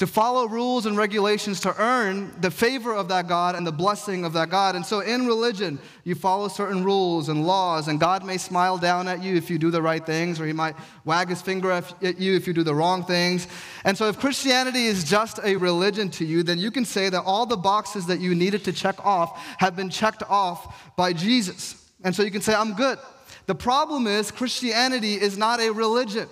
to 0.00 0.06
follow 0.06 0.48
rules 0.48 0.86
and 0.86 0.96
regulations 0.96 1.60
to 1.60 1.78
earn 1.78 2.32
the 2.40 2.50
favor 2.50 2.94
of 2.94 3.08
that 3.08 3.28
God 3.28 3.54
and 3.54 3.66
the 3.66 3.70
blessing 3.70 4.24
of 4.24 4.32
that 4.32 4.48
God. 4.48 4.74
And 4.74 4.84
so 4.84 5.00
in 5.00 5.26
religion, 5.26 5.78
you 6.04 6.14
follow 6.14 6.48
certain 6.48 6.82
rules 6.82 7.28
and 7.28 7.46
laws, 7.46 7.86
and 7.86 8.00
God 8.00 8.24
may 8.24 8.38
smile 8.38 8.78
down 8.78 9.08
at 9.08 9.22
you 9.22 9.36
if 9.36 9.50
you 9.50 9.58
do 9.58 9.70
the 9.70 9.82
right 9.82 10.04
things, 10.04 10.40
or 10.40 10.46
He 10.46 10.54
might 10.54 10.74
wag 11.04 11.28
His 11.28 11.42
finger 11.42 11.70
at 11.70 12.18
you 12.18 12.34
if 12.34 12.46
you 12.46 12.54
do 12.54 12.62
the 12.62 12.74
wrong 12.74 13.04
things. 13.04 13.46
And 13.84 13.94
so 13.94 14.08
if 14.08 14.18
Christianity 14.18 14.86
is 14.86 15.04
just 15.04 15.38
a 15.44 15.56
religion 15.56 16.08
to 16.12 16.24
you, 16.24 16.42
then 16.44 16.58
you 16.58 16.70
can 16.70 16.86
say 16.86 17.10
that 17.10 17.22
all 17.26 17.44
the 17.44 17.58
boxes 17.58 18.06
that 18.06 18.20
you 18.20 18.34
needed 18.34 18.64
to 18.64 18.72
check 18.72 19.04
off 19.04 19.38
have 19.58 19.76
been 19.76 19.90
checked 19.90 20.22
off 20.30 20.96
by 20.96 21.12
Jesus. 21.12 21.90
And 22.02 22.16
so 22.16 22.22
you 22.22 22.30
can 22.30 22.40
say, 22.40 22.54
I'm 22.54 22.72
good. 22.72 22.98
The 23.44 23.54
problem 23.54 24.06
is, 24.06 24.30
Christianity 24.30 25.20
is 25.20 25.36
not 25.36 25.60
a 25.60 25.68
religion. 25.68 26.26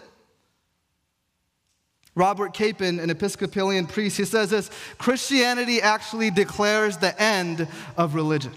Robert 2.19 2.53
Capon, 2.53 2.99
an 2.99 3.11
Episcopalian 3.11 3.87
priest, 3.87 4.17
he 4.17 4.25
says 4.25 4.51
this 4.51 4.71
Christianity 4.99 5.81
actually 5.81 6.31
declares 6.31 6.97
the 6.99 7.19
end 7.21 7.69
of 7.97 8.15
religion. 8.17 8.53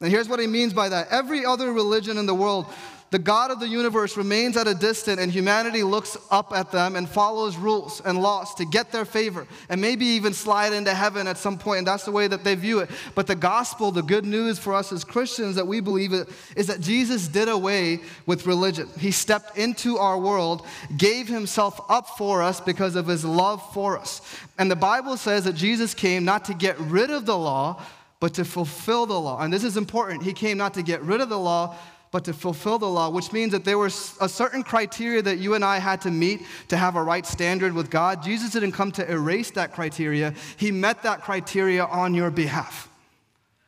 And 0.00 0.10
here's 0.10 0.28
what 0.28 0.38
he 0.38 0.46
means 0.46 0.72
by 0.72 0.88
that 0.90 1.08
every 1.10 1.44
other 1.44 1.72
religion 1.72 2.16
in 2.16 2.26
the 2.26 2.34
world 2.34 2.66
the 3.10 3.18
God 3.20 3.50
of 3.50 3.60
the 3.60 3.68
universe 3.68 4.16
remains 4.16 4.56
at 4.56 4.66
a 4.66 4.74
distance, 4.74 5.20
and 5.20 5.30
humanity 5.30 5.82
looks 5.84 6.16
up 6.30 6.52
at 6.52 6.72
them 6.72 6.96
and 6.96 7.08
follows 7.08 7.56
rules 7.56 8.02
and 8.04 8.20
laws 8.20 8.54
to 8.56 8.64
get 8.64 8.90
their 8.90 9.04
favor 9.04 9.46
and 9.68 9.80
maybe 9.80 10.04
even 10.04 10.32
slide 10.32 10.72
into 10.72 10.92
heaven 10.92 11.28
at 11.28 11.38
some 11.38 11.56
point, 11.56 11.78
and 11.78 11.86
that's 11.86 12.04
the 12.04 12.10
way 12.10 12.26
that 12.26 12.42
they 12.42 12.56
view 12.56 12.80
it. 12.80 12.90
But 13.14 13.28
the 13.28 13.36
gospel, 13.36 13.92
the 13.92 14.02
good 14.02 14.24
news 14.24 14.58
for 14.58 14.74
us 14.74 14.90
as 14.92 15.04
Christians 15.04 15.54
that 15.54 15.66
we 15.66 15.80
believe 15.80 16.12
it, 16.12 16.28
is 16.56 16.66
that 16.66 16.80
Jesus 16.80 17.28
did 17.28 17.48
away 17.48 18.00
with 18.26 18.46
religion. 18.46 18.88
He 18.98 19.12
stepped 19.12 19.56
into 19.56 19.98
our 19.98 20.18
world, 20.18 20.66
gave 20.96 21.28
himself 21.28 21.80
up 21.88 22.08
for 22.18 22.42
us 22.42 22.60
because 22.60 22.96
of 22.96 23.06
his 23.06 23.24
love 23.24 23.62
for 23.72 23.96
us. 23.96 24.20
And 24.58 24.70
the 24.70 24.76
Bible 24.76 25.16
says 25.16 25.44
that 25.44 25.54
Jesus 25.54 25.94
came 25.94 26.24
not 26.24 26.44
to 26.46 26.54
get 26.54 26.78
rid 26.80 27.10
of 27.10 27.24
the 27.24 27.38
law, 27.38 27.82
but 28.18 28.34
to 28.34 28.44
fulfill 28.44 29.06
the 29.06 29.20
law. 29.20 29.40
And 29.42 29.52
this 29.52 29.62
is 29.62 29.76
important. 29.76 30.22
He 30.22 30.32
came 30.32 30.56
not 30.56 30.74
to 30.74 30.82
get 30.82 31.02
rid 31.02 31.20
of 31.20 31.28
the 31.28 31.38
law, 31.38 31.76
but 32.10 32.24
to 32.24 32.32
fulfill 32.32 32.78
the 32.78 32.88
law, 32.88 33.10
which 33.10 33.32
means 33.32 33.52
that 33.52 33.64
there 33.64 33.78
was 33.78 34.16
a 34.20 34.28
certain 34.28 34.62
criteria 34.62 35.20
that 35.22 35.38
you 35.38 35.54
and 35.54 35.64
I 35.64 35.78
had 35.78 36.00
to 36.02 36.10
meet 36.10 36.42
to 36.68 36.76
have 36.76 36.96
a 36.96 37.02
right 37.02 37.26
standard 37.26 37.72
with 37.72 37.90
God. 37.90 38.22
Jesus 38.22 38.50
didn't 38.52 38.72
come 38.72 38.92
to 38.92 39.10
erase 39.10 39.50
that 39.52 39.72
criteria, 39.72 40.34
He 40.56 40.70
met 40.70 41.02
that 41.02 41.22
criteria 41.22 41.84
on 41.84 42.14
your 42.14 42.30
behalf. 42.30 42.88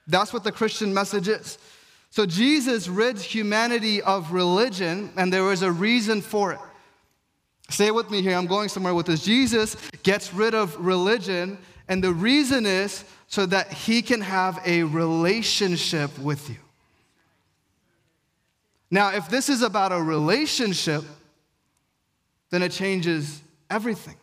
That's 0.07 0.33
what 0.33 0.45
the 0.45 0.52
Christian 0.52 0.95
message 0.95 1.28
is. 1.28 1.59
So 2.11 2.25
Jesus 2.25 2.88
rids 2.88 3.23
humanity 3.23 4.00
of 4.00 4.33
religion, 4.33 5.11
and 5.16 5.33
there 5.33 5.45
was 5.45 5.62
a 5.62 5.71
reason 5.71 6.23
for 6.23 6.52
it. 6.52 6.59
Stay 7.68 7.90
with 7.90 8.11
me 8.11 8.23
here, 8.23 8.35
I'm 8.35 8.47
going 8.47 8.71
somewhere 8.71 8.95
with 8.95 9.07
this. 9.07 9.23
Jesus 9.23 9.76
gets 10.02 10.33
rid 10.33 10.54
of 10.54 10.75
religion, 10.76 11.59
and 11.87 12.02
the 12.02 12.14
reason 12.14 12.64
is 12.64 13.04
so 13.26 13.45
that 13.45 13.71
he 13.71 14.00
can 14.00 14.23
have 14.23 14.59
a 14.64 14.85
relationship 14.85 16.18
with 16.18 16.49
you. 16.49 16.57
Now, 18.90 19.14
if 19.14 19.28
this 19.28 19.49
is 19.49 19.62
about 19.62 19.92
a 19.92 20.02
relationship, 20.02 21.04
then 22.50 22.62
it 22.62 22.73
changes 22.73 23.42
everything. 23.68 24.16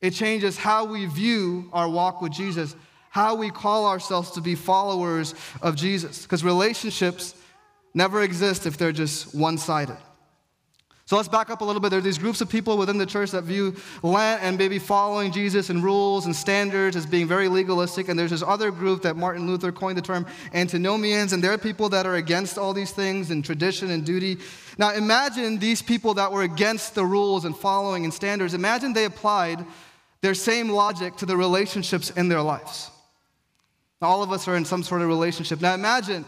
It 0.00 0.12
changes 0.12 0.56
how 0.56 0.86
we 0.86 1.06
view 1.06 1.68
our 1.72 1.88
walk 1.88 2.22
with 2.22 2.32
Jesus, 2.32 2.74
how 3.10 3.34
we 3.34 3.50
call 3.50 3.86
ourselves 3.86 4.30
to 4.32 4.40
be 4.40 4.54
followers 4.54 5.34
of 5.60 5.76
Jesus. 5.76 6.22
Because 6.22 6.42
relationships 6.42 7.34
never 7.92 8.22
exist 8.22 8.66
if 8.66 8.78
they're 8.78 8.92
just 8.92 9.34
one 9.34 9.58
sided. 9.58 9.98
So 11.10 11.16
let's 11.16 11.26
back 11.26 11.50
up 11.50 11.60
a 11.60 11.64
little 11.64 11.80
bit. 11.80 11.88
There 11.88 11.98
are 11.98 12.02
these 12.02 12.18
groups 12.18 12.40
of 12.40 12.48
people 12.48 12.78
within 12.78 12.96
the 12.96 13.04
church 13.04 13.32
that 13.32 13.42
view 13.42 13.74
Lent 14.04 14.44
and 14.44 14.56
maybe 14.56 14.78
following 14.78 15.32
Jesus 15.32 15.68
and 15.68 15.82
rules 15.82 16.24
and 16.24 16.36
standards 16.36 16.94
as 16.94 17.04
being 17.04 17.26
very 17.26 17.48
legalistic. 17.48 18.08
And 18.08 18.16
there's 18.16 18.30
this 18.30 18.44
other 18.44 18.70
group 18.70 19.02
that 19.02 19.16
Martin 19.16 19.44
Luther 19.44 19.72
coined 19.72 19.98
the 19.98 20.02
term 20.02 20.24
antinomians. 20.54 21.32
And 21.32 21.42
there 21.42 21.50
are 21.50 21.58
people 21.58 21.88
that 21.88 22.06
are 22.06 22.14
against 22.14 22.58
all 22.58 22.72
these 22.72 22.92
things 22.92 23.32
and 23.32 23.44
tradition 23.44 23.90
and 23.90 24.06
duty. 24.06 24.38
Now 24.78 24.94
imagine 24.94 25.58
these 25.58 25.82
people 25.82 26.14
that 26.14 26.30
were 26.30 26.44
against 26.44 26.94
the 26.94 27.04
rules 27.04 27.44
and 27.44 27.56
following 27.56 28.04
and 28.04 28.14
standards. 28.14 28.54
Imagine 28.54 28.92
they 28.92 29.04
applied 29.04 29.66
their 30.20 30.34
same 30.34 30.68
logic 30.68 31.16
to 31.16 31.26
the 31.26 31.36
relationships 31.36 32.10
in 32.10 32.28
their 32.28 32.40
lives. 32.40 32.88
All 34.00 34.22
of 34.22 34.30
us 34.30 34.46
are 34.46 34.54
in 34.54 34.64
some 34.64 34.84
sort 34.84 35.02
of 35.02 35.08
relationship. 35.08 35.60
Now 35.60 35.74
imagine 35.74 36.24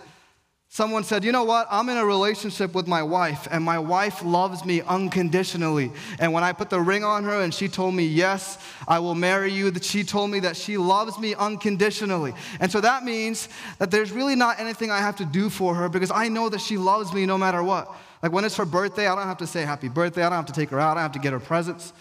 Someone 0.74 1.04
said, 1.04 1.22
You 1.22 1.32
know 1.32 1.44
what? 1.44 1.66
I'm 1.70 1.90
in 1.90 1.98
a 1.98 2.06
relationship 2.06 2.74
with 2.74 2.86
my 2.86 3.02
wife, 3.02 3.46
and 3.50 3.62
my 3.62 3.78
wife 3.78 4.24
loves 4.24 4.64
me 4.64 4.80
unconditionally. 4.80 5.92
And 6.18 6.32
when 6.32 6.44
I 6.44 6.54
put 6.54 6.70
the 6.70 6.80
ring 6.80 7.04
on 7.04 7.24
her 7.24 7.42
and 7.42 7.52
she 7.52 7.68
told 7.68 7.94
me, 7.94 8.06
Yes, 8.06 8.56
I 8.88 8.98
will 8.98 9.14
marry 9.14 9.52
you, 9.52 9.70
that 9.72 9.84
she 9.84 10.02
told 10.02 10.30
me 10.30 10.40
that 10.40 10.56
she 10.56 10.78
loves 10.78 11.18
me 11.18 11.34
unconditionally. 11.34 12.32
And 12.58 12.72
so 12.72 12.80
that 12.80 13.04
means 13.04 13.50
that 13.80 13.90
there's 13.90 14.12
really 14.12 14.34
not 14.34 14.60
anything 14.60 14.90
I 14.90 15.00
have 15.00 15.16
to 15.16 15.26
do 15.26 15.50
for 15.50 15.74
her 15.74 15.90
because 15.90 16.10
I 16.10 16.28
know 16.28 16.48
that 16.48 16.62
she 16.62 16.78
loves 16.78 17.12
me 17.12 17.26
no 17.26 17.36
matter 17.36 17.62
what. 17.62 17.94
Like 18.22 18.32
when 18.32 18.46
it's 18.46 18.56
her 18.56 18.64
birthday, 18.64 19.08
I 19.08 19.14
don't 19.14 19.26
have 19.26 19.36
to 19.38 19.46
say 19.46 19.66
happy 19.66 19.90
birthday, 19.90 20.22
I 20.22 20.30
don't 20.30 20.36
have 20.36 20.46
to 20.46 20.54
take 20.54 20.70
her 20.70 20.80
out, 20.80 20.92
I 20.92 20.94
don't 20.94 21.02
have 21.02 21.12
to 21.12 21.18
get 21.18 21.34
her 21.34 21.40
presents. 21.40 21.92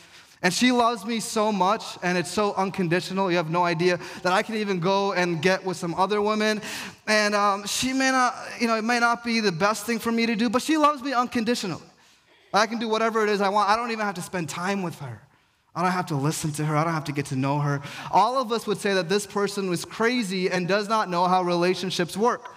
And 0.43 0.51
she 0.51 0.71
loves 0.71 1.05
me 1.05 1.19
so 1.19 1.51
much, 1.51 1.83
and 2.01 2.17
it's 2.17 2.31
so 2.31 2.55
unconditional. 2.55 3.29
You 3.29 3.37
have 3.37 3.51
no 3.51 3.63
idea 3.63 3.99
that 4.23 4.33
I 4.33 4.41
can 4.41 4.55
even 4.55 4.79
go 4.79 5.13
and 5.13 5.39
get 5.39 5.63
with 5.63 5.77
some 5.77 5.93
other 5.93 6.19
women. 6.19 6.61
And 7.07 7.35
um, 7.35 7.67
she 7.67 7.93
may 7.93 8.09
not, 8.09 8.35
you 8.59 8.67
know, 8.67 8.75
it 8.75 8.83
may 8.83 8.99
not 8.99 9.23
be 9.23 9.39
the 9.39 9.51
best 9.51 9.85
thing 9.85 9.99
for 9.99 10.11
me 10.11 10.25
to 10.25 10.35
do, 10.35 10.49
but 10.49 10.63
she 10.63 10.77
loves 10.77 11.03
me 11.03 11.13
unconditionally. 11.13 11.83
I 12.53 12.65
can 12.65 12.79
do 12.79 12.89
whatever 12.89 13.23
it 13.23 13.29
is 13.29 13.39
I 13.39 13.49
want. 13.49 13.69
I 13.69 13.75
don't 13.75 13.91
even 13.91 14.03
have 14.03 14.15
to 14.15 14.21
spend 14.21 14.49
time 14.49 14.81
with 14.81 14.97
her. 14.99 15.21
I 15.75 15.83
don't 15.83 15.91
have 15.91 16.07
to 16.07 16.15
listen 16.15 16.51
to 16.53 16.65
her. 16.65 16.75
I 16.75 16.83
don't 16.83 16.93
have 16.93 17.05
to 17.05 17.13
get 17.13 17.27
to 17.27 17.35
know 17.35 17.59
her. 17.59 17.81
All 18.11 18.41
of 18.41 18.51
us 18.51 18.67
would 18.67 18.77
say 18.77 18.93
that 18.95 19.07
this 19.07 19.25
person 19.25 19.69
was 19.69 19.85
crazy 19.85 20.49
and 20.49 20.67
does 20.67 20.89
not 20.89 21.09
know 21.09 21.27
how 21.27 21.43
relationships 21.43 22.17
work. 22.17 22.53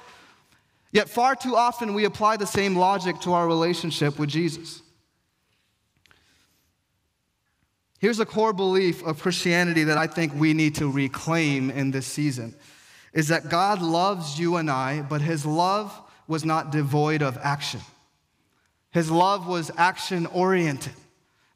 Yet, 0.91 1.09
far 1.09 1.35
too 1.35 1.55
often, 1.55 1.95
we 1.95 2.07
apply 2.07 2.39
the 2.39 2.47
same 2.47 2.77
logic 2.77 3.21
to 3.21 3.33
our 3.35 3.47
relationship 3.47 4.19
with 4.19 4.31
Jesus. 4.31 4.81
Here's 8.05 8.21
a 8.21 8.27
core 8.27 8.53
belief 8.53 9.03
of 9.03 9.23
Christianity 9.23 9.85
that 9.85 9.97
I 9.97 10.07
think 10.07 10.35
we 10.35 10.53
need 10.53 10.75
to 10.75 10.91
reclaim 10.91 11.71
in 11.71 11.91
this 11.91 12.07
season 12.07 12.55
is 13.15 13.29
that 13.29 13.49
God 13.49 13.81
loves 13.81 14.39
you 14.39 14.57
and 14.57 14.71
I, 14.71 15.01
but 15.01 15.23
his 15.23 15.47
love 15.47 15.91
was 16.29 16.45
not 16.45 16.71
devoid 16.71 17.23
of 17.23 17.39
action. 17.43 17.81
His 18.91 19.11
love 19.11 19.47
was 19.47 19.71
action 19.79 20.27
oriented. 20.27 20.93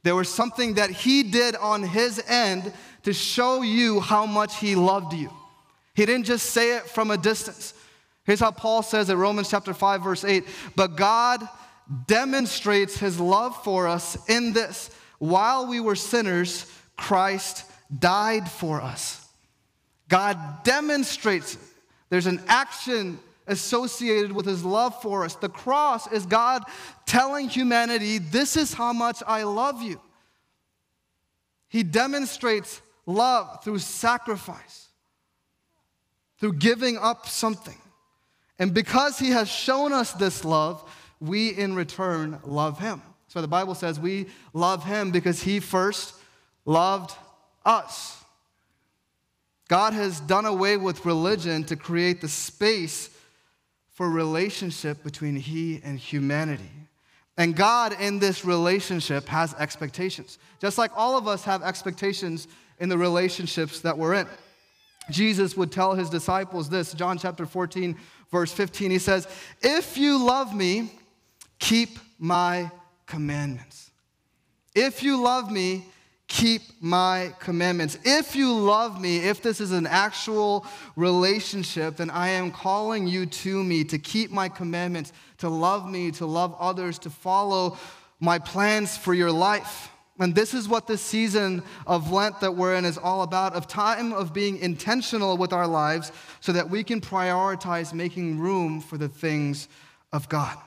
There 0.04 0.14
was 0.14 0.30
something 0.30 0.76
that 0.76 0.88
he 0.88 1.22
did 1.22 1.54
on 1.54 1.82
his 1.82 2.18
end 2.26 2.72
to 3.02 3.12
show 3.12 3.60
you 3.60 4.00
how 4.00 4.24
much 4.24 4.56
he 4.56 4.74
loved 4.74 5.12
you. 5.12 5.30
He 5.92 6.06
didn't 6.06 6.24
just 6.24 6.46
say 6.46 6.78
it 6.78 6.84
from 6.84 7.10
a 7.10 7.18
distance. 7.18 7.74
Here's 8.24 8.40
how 8.40 8.52
Paul 8.52 8.82
says 8.82 9.10
in 9.10 9.18
Romans 9.18 9.50
chapter 9.50 9.74
5 9.74 10.02
verse 10.02 10.24
8, 10.24 10.46
"But 10.74 10.96
God 10.96 11.46
demonstrates 12.06 12.96
his 12.96 13.20
love 13.20 13.62
for 13.62 13.86
us 13.86 14.16
in 14.30 14.54
this 14.54 14.88
while 15.18 15.66
we 15.66 15.80
were 15.80 15.96
sinners, 15.96 16.70
Christ 16.96 17.64
died 17.96 18.50
for 18.50 18.80
us. 18.80 19.26
God 20.08 20.64
demonstrates 20.64 21.58
there's 22.10 22.26
an 22.26 22.42
action 22.46 23.18
associated 23.46 24.32
with 24.32 24.46
his 24.46 24.64
love 24.64 25.00
for 25.02 25.24
us. 25.24 25.34
The 25.34 25.48
cross 25.48 26.10
is 26.12 26.26
God 26.26 26.62
telling 27.06 27.48
humanity, 27.48 28.18
This 28.18 28.56
is 28.56 28.72
how 28.72 28.92
much 28.92 29.22
I 29.26 29.42
love 29.42 29.82
you. 29.82 30.00
He 31.68 31.82
demonstrates 31.82 32.80
love 33.06 33.62
through 33.64 33.78
sacrifice, 33.78 34.88
through 36.38 36.54
giving 36.54 36.96
up 36.96 37.26
something. 37.26 37.76
And 38.58 38.74
because 38.74 39.18
he 39.18 39.30
has 39.30 39.48
shown 39.48 39.92
us 39.92 40.12
this 40.12 40.44
love, 40.44 40.88
we 41.20 41.50
in 41.50 41.74
return 41.74 42.38
love 42.44 42.78
him. 42.78 43.02
So 43.28 43.40
the 43.40 43.48
Bible 43.48 43.74
says 43.74 44.00
we 44.00 44.26
love 44.52 44.84
him 44.84 45.10
because 45.10 45.42
he 45.42 45.60
first 45.60 46.14
loved 46.64 47.14
us. 47.64 48.22
God 49.68 49.92
has 49.92 50.20
done 50.20 50.46
away 50.46 50.78
with 50.78 51.04
religion 51.04 51.62
to 51.64 51.76
create 51.76 52.20
the 52.20 52.28
space 52.28 53.10
for 53.90 54.08
relationship 54.08 55.02
between 55.02 55.36
he 55.36 55.80
and 55.84 55.98
humanity. 55.98 56.70
And 57.36 57.54
God 57.54 57.94
in 58.00 58.18
this 58.18 58.44
relationship 58.44 59.26
has 59.28 59.54
expectations. 59.54 60.38
Just 60.60 60.78
like 60.78 60.90
all 60.96 61.16
of 61.16 61.28
us 61.28 61.44
have 61.44 61.62
expectations 61.62 62.48
in 62.80 62.88
the 62.88 62.98
relationships 62.98 63.80
that 63.80 63.96
we're 63.96 64.14
in. 64.14 64.26
Jesus 65.10 65.56
would 65.56 65.70
tell 65.70 65.94
his 65.94 66.10
disciples 66.10 66.68
this, 66.68 66.92
John 66.92 67.18
chapter 67.18 67.46
14, 67.46 67.96
verse 68.30 68.52
15. 68.52 68.90
He 68.90 68.98
says, 68.98 69.28
If 69.62 69.96
you 69.96 70.24
love 70.24 70.54
me, 70.54 70.92
keep 71.58 71.98
my 72.18 72.70
commandments. 73.08 73.90
If 74.74 75.02
you 75.02 75.20
love 75.20 75.50
me, 75.50 75.86
keep 76.28 76.62
my 76.80 77.32
commandments. 77.40 77.98
If 78.04 78.36
you 78.36 78.54
love 78.54 79.00
me, 79.00 79.18
if 79.18 79.42
this 79.42 79.60
is 79.60 79.72
an 79.72 79.86
actual 79.86 80.66
relationship, 80.94 81.96
then 81.96 82.10
I 82.10 82.28
am 82.28 82.52
calling 82.52 83.08
you 83.08 83.26
to 83.26 83.64
me 83.64 83.82
to 83.84 83.98
keep 83.98 84.30
my 84.30 84.48
commandments, 84.48 85.12
to 85.38 85.48
love 85.48 85.90
me, 85.90 86.10
to 86.12 86.26
love 86.26 86.54
others, 86.60 86.98
to 87.00 87.10
follow 87.10 87.78
my 88.20 88.38
plans 88.38 88.96
for 88.96 89.14
your 89.14 89.32
life. 89.32 89.90
And 90.20 90.34
this 90.34 90.52
is 90.52 90.68
what 90.68 90.86
this 90.86 91.00
season 91.00 91.62
of 91.86 92.12
Lent 92.12 92.40
that 92.40 92.54
we're 92.54 92.74
in 92.74 92.84
is 92.84 92.98
all 92.98 93.22
about 93.22 93.54
of 93.54 93.66
time 93.66 94.12
of 94.12 94.34
being 94.34 94.58
intentional 94.58 95.36
with 95.36 95.52
our 95.52 95.66
lives 95.66 96.12
so 96.40 96.52
that 96.52 96.68
we 96.68 96.84
can 96.84 97.00
prioritize 97.00 97.94
making 97.94 98.38
room 98.38 98.80
for 98.80 98.98
the 98.98 99.08
things 99.08 99.68
of 100.12 100.28
God. 100.28 100.58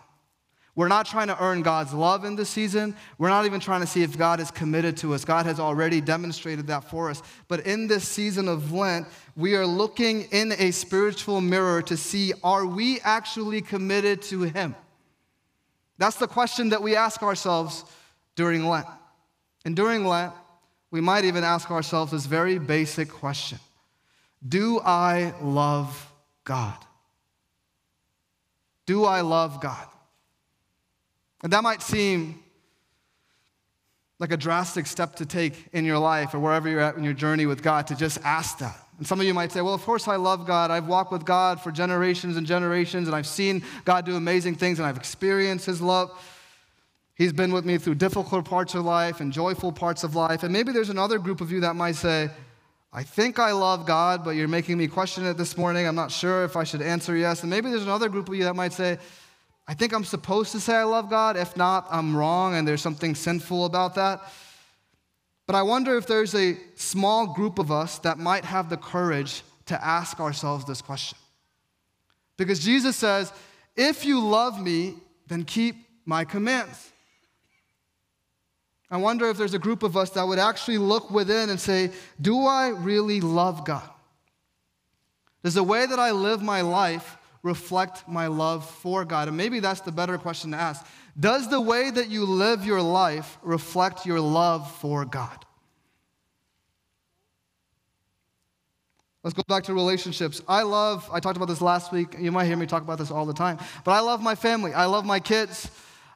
We're 0.73 0.87
not 0.87 1.05
trying 1.05 1.27
to 1.27 1.43
earn 1.43 1.63
God's 1.63 1.93
love 1.93 2.23
in 2.23 2.37
this 2.37 2.49
season. 2.49 2.95
We're 3.17 3.29
not 3.29 3.45
even 3.45 3.59
trying 3.59 3.81
to 3.81 3.87
see 3.87 4.03
if 4.03 4.17
God 4.17 4.39
is 4.39 4.51
committed 4.51 4.95
to 4.97 5.13
us. 5.13 5.25
God 5.25 5.45
has 5.45 5.59
already 5.59 5.99
demonstrated 5.99 6.67
that 6.67 6.89
for 6.89 7.09
us. 7.09 7.21
But 7.49 7.65
in 7.65 7.87
this 7.87 8.07
season 8.07 8.47
of 8.47 8.71
Lent, 8.71 9.07
we 9.35 9.55
are 9.55 9.67
looking 9.67 10.23
in 10.31 10.53
a 10.53 10.71
spiritual 10.71 11.41
mirror 11.41 11.81
to 11.83 11.97
see 11.97 12.31
are 12.41 12.65
we 12.65 13.01
actually 13.01 13.61
committed 13.61 14.21
to 14.23 14.43
Him? 14.43 14.75
That's 15.97 16.17
the 16.17 16.27
question 16.27 16.69
that 16.69 16.81
we 16.81 16.95
ask 16.95 17.21
ourselves 17.21 17.83
during 18.35 18.65
Lent. 18.65 18.87
And 19.65 19.75
during 19.75 20.05
Lent, 20.05 20.33
we 20.89 21.01
might 21.01 21.25
even 21.25 21.43
ask 21.43 21.69
ourselves 21.69 22.11
this 22.13 22.25
very 22.25 22.59
basic 22.59 23.09
question 23.09 23.59
Do 24.47 24.79
I 24.79 25.33
love 25.41 26.11
God? 26.45 26.77
Do 28.85 29.03
I 29.03 29.21
love 29.21 29.61
God? 29.61 29.87
And 31.43 31.53
that 31.53 31.63
might 31.63 31.81
seem 31.81 32.43
like 34.19 34.31
a 34.31 34.37
drastic 34.37 34.85
step 34.85 35.15
to 35.15 35.25
take 35.25 35.67
in 35.73 35.83
your 35.83 35.97
life 35.97 36.35
or 36.35 36.39
wherever 36.39 36.69
you're 36.69 36.79
at 36.79 36.95
in 36.95 37.03
your 37.03 37.13
journey 37.13 37.47
with 37.47 37.63
God 37.63 37.87
to 37.87 37.95
just 37.95 38.19
ask 38.23 38.59
that. 38.59 38.77
And 38.99 39.07
some 39.07 39.19
of 39.19 39.25
you 39.25 39.33
might 39.33 39.51
say, 39.51 39.61
well, 39.61 39.73
of 39.73 39.81
course 39.81 40.07
I 40.07 40.17
love 40.17 40.45
God. 40.45 40.69
I've 40.69 40.87
walked 40.87 41.11
with 41.11 41.25
God 41.25 41.59
for 41.59 41.71
generations 41.71 42.37
and 42.37 42.45
generations, 42.45 43.07
and 43.07 43.15
I've 43.15 43.25
seen 43.25 43.63
God 43.83 44.05
do 44.05 44.15
amazing 44.15 44.55
things, 44.55 44.77
and 44.77 44.87
I've 44.87 44.97
experienced 44.97 45.65
His 45.65 45.81
love. 45.81 46.11
He's 47.15 47.33
been 47.33 47.51
with 47.51 47.65
me 47.65 47.79
through 47.79 47.95
difficult 47.95 48.45
parts 48.45 48.75
of 48.75 48.85
life 48.85 49.19
and 49.19 49.33
joyful 49.33 49.71
parts 49.71 50.03
of 50.03 50.15
life. 50.15 50.43
And 50.43 50.53
maybe 50.53 50.71
there's 50.71 50.89
another 50.89 51.17
group 51.17 51.41
of 51.41 51.51
you 51.51 51.61
that 51.61 51.75
might 51.75 51.95
say, 51.95 52.29
I 52.93 53.01
think 53.01 53.39
I 53.39 53.53
love 53.53 53.87
God, 53.87 54.23
but 54.23 54.31
you're 54.31 54.47
making 54.47 54.77
me 54.77 54.87
question 54.87 55.25
it 55.25 55.35
this 55.35 55.57
morning. 55.57 55.87
I'm 55.87 55.95
not 55.95 56.11
sure 56.11 56.43
if 56.43 56.55
I 56.55 56.63
should 56.63 56.81
answer 56.81 57.15
yes. 57.15 57.41
And 57.41 57.49
maybe 57.49 57.69
there's 57.69 57.83
another 57.83 58.09
group 58.09 58.27
of 58.27 58.35
you 58.35 58.43
that 58.43 58.55
might 58.55 58.73
say, 58.73 58.99
I 59.71 59.73
think 59.73 59.93
I'm 59.93 60.03
supposed 60.03 60.51
to 60.51 60.59
say 60.59 60.75
I 60.75 60.83
love 60.83 61.09
God. 61.09 61.37
If 61.37 61.55
not, 61.55 61.87
I'm 61.89 62.13
wrong 62.13 62.55
and 62.55 62.67
there's 62.67 62.81
something 62.81 63.15
sinful 63.15 63.63
about 63.63 63.95
that. 63.95 64.19
But 65.47 65.55
I 65.55 65.61
wonder 65.61 65.95
if 65.95 66.07
there's 66.07 66.35
a 66.35 66.57
small 66.75 67.27
group 67.27 67.57
of 67.57 67.71
us 67.71 67.97
that 67.99 68.17
might 68.17 68.43
have 68.43 68.69
the 68.69 68.75
courage 68.75 69.43
to 69.67 69.81
ask 69.81 70.19
ourselves 70.19 70.65
this 70.65 70.81
question 70.81 71.17
Because 72.35 72.59
Jesus 72.59 72.97
says, 72.97 73.31
If 73.77 74.03
you 74.03 74.19
love 74.19 74.61
me, 74.61 74.95
then 75.27 75.45
keep 75.45 75.77
my 76.05 76.25
commands. 76.25 76.91
I 78.89 78.97
wonder 78.97 79.29
if 79.29 79.37
there's 79.37 79.53
a 79.53 79.59
group 79.59 79.83
of 79.83 79.95
us 79.95 80.09
that 80.09 80.27
would 80.27 80.37
actually 80.37 80.79
look 80.79 81.11
within 81.11 81.49
and 81.49 81.57
say, 81.57 81.91
Do 82.19 82.45
I 82.45 82.67
really 82.67 83.21
love 83.21 83.63
God? 83.63 83.89
Does 85.45 85.53
the 85.53 85.63
way 85.63 85.85
that 85.85 85.97
I 85.97 86.11
live 86.11 86.41
my 86.41 86.59
life 86.59 87.15
reflect 87.43 88.07
my 88.07 88.27
love 88.27 88.69
for 88.69 89.05
God? 89.05 89.27
And 89.27 89.37
maybe 89.37 89.59
that's 89.59 89.81
the 89.81 89.91
better 89.91 90.17
question 90.17 90.51
to 90.51 90.57
ask. 90.57 90.85
Does 91.19 91.49
the 91.49 91.59
way 91.59 91.91
that 91.91 92.09
you 92.09 92.25
live 92.25 92.65
your 92.65 92.81
life 92.81 93.37
reflect 93.41 94.05
your 94.05 94.19
love 94.19 94.71
for 94.77 95.05
God? 95.05 95.45
Let's 99.23 99.35
go 99.35 99.43
back 99.47 99.63
to 99.65 99.73
relationships. 99.73 100.41
I 100.47 100.63
love, 100.63 101.07
I 101.13 101.19
talked 101.19 101.37
about 101.37 101.47
this 101.47 101.61
last 101.61 101.91
week. 101.91 102.15
You 102.19 102.31
might 102.31 102.45
hear 102.45 102.57
me 102.57 102.65
talk 102.65 102.81
about 102.81 102.97
this 102.97 103.11
all 103.11 103.25
the 103.27 103.33
time, 103.33 103.59
but 103.83 103.91
I 103.91 103.99
love 103.99 104.21
my 104.21 104.33
family. 104.33 104.73
I 104.73 104.85
love 104.85 105.05
my 105.05 105.19
kids. 105.19 105.69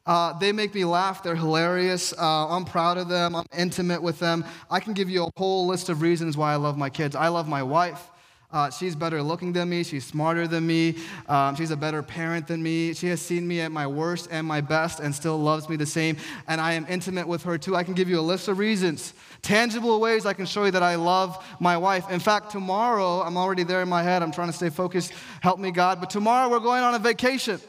Uh, 0.07 0.37
they 0.37 0.51
make 0.51 0.73
me 0.73 0.85
laugh. 0.85 1.21
They're 1.21 1.35
hilarious. 1.35 2.13
Uh, 2.13 2.47
I'm 2.49 2.65
proud 2.65 2.97
of 2.97 3.07
them. 3.07 3.35
I'm 3.35 3.45
intimate 3.55 4.01
with 4.01 4.19
them. 4.19 4.43
I 4.71 4.79
can 4.79 4.93
give 4.93 5.09
you 5.09 5.25
a 5.25 5.29
whole 5.37 5.67
list 5.67 5.89
of 5.89 6.01
reasons 6.01 6.35
why 6.35 6.53
I 6.53 6.55
love 6.55 6.77
my 6.77 6.89
kids. 6.89 7.15
I 7.15 7.27
love 7.27 7.47
my 7.47 7.61
wife. 7.61 8.09
Uh, 8.55 8.69
she's 8.69 8.95
better 8.95 9.21
looking 9.21 9.51
than 9.51 9.69
me. 9.69 9.83
She's 9.83 10.05
smarter 10.05 10.47
than 10.47 10.65
me. 10.65 10.95
Um, 11.27 11.57
she's 11.57 11.71
a 11.71 11.75
better 11.75 12.01
parent 12.01 12.47
than 12.47 12.63
me. 12.63 12.93
She 12.93 13.07
has 13.07 13.21
seen 13.21 13.45
me 13.45 13.59
at 13.59 13.69
my 13.69 13.85
worst 13.85 14.29
and 14.31 14.47
my 14.47 14.61
best 14.61 15.01
and 15.01 15.13
still 15.13 15.37
loves 15.37 15.67
me 15.67 15.75
the 15.75 15.85
same. 15.85 16.15
And 16.47 16.61
I 16.61 16.71
am 16.71 16.85
intimate 16.87 17.27
with 17.27 17.43
her 17.43 17.57
too. 17.57 17.75
I 17.75 17.83
can 17.83 17.93
give 17.93 18.07
you 18.07 18.17
a 18.17 18.21
list 18.21 18.47
of 18.47 18.57
reasons, 18.57 19.13
tangible 19.41 19.99
ways 19.99 20.25
I 20.25 20.31
can 20.31 20.45
show 20.45 20.63
you 20.63 20.71
that 20.71 20.83
I 20.83 20.95
love 20.95 21.45
my 21.59 21.75
wife. 21.75 22.09
In 22.09 22.21
fact, 22.21 22.49
tomorrow, 22.49 23.21
I'm 23.21 23.35
already 23.35 23.63
there 23.63 23.81
in 23.81 23.89
my 23.89 24.03
head. 24.03 24.23
I'm 24.23 24.31
trying 24.31 24.47
to 24.47 24.53
stay 24.53 24.69
focused. 24.69 25.11
Help 25.41 25.59
me, 25.59 25.71
God. 25.71 25.99
But 25.99 26.09
tomorrow, 26.09 26.49
we're 26.49 26.59
going 26.59 26.81
on 26.81 26.95
a 26.95 26.99
vacation. 26.99 27.59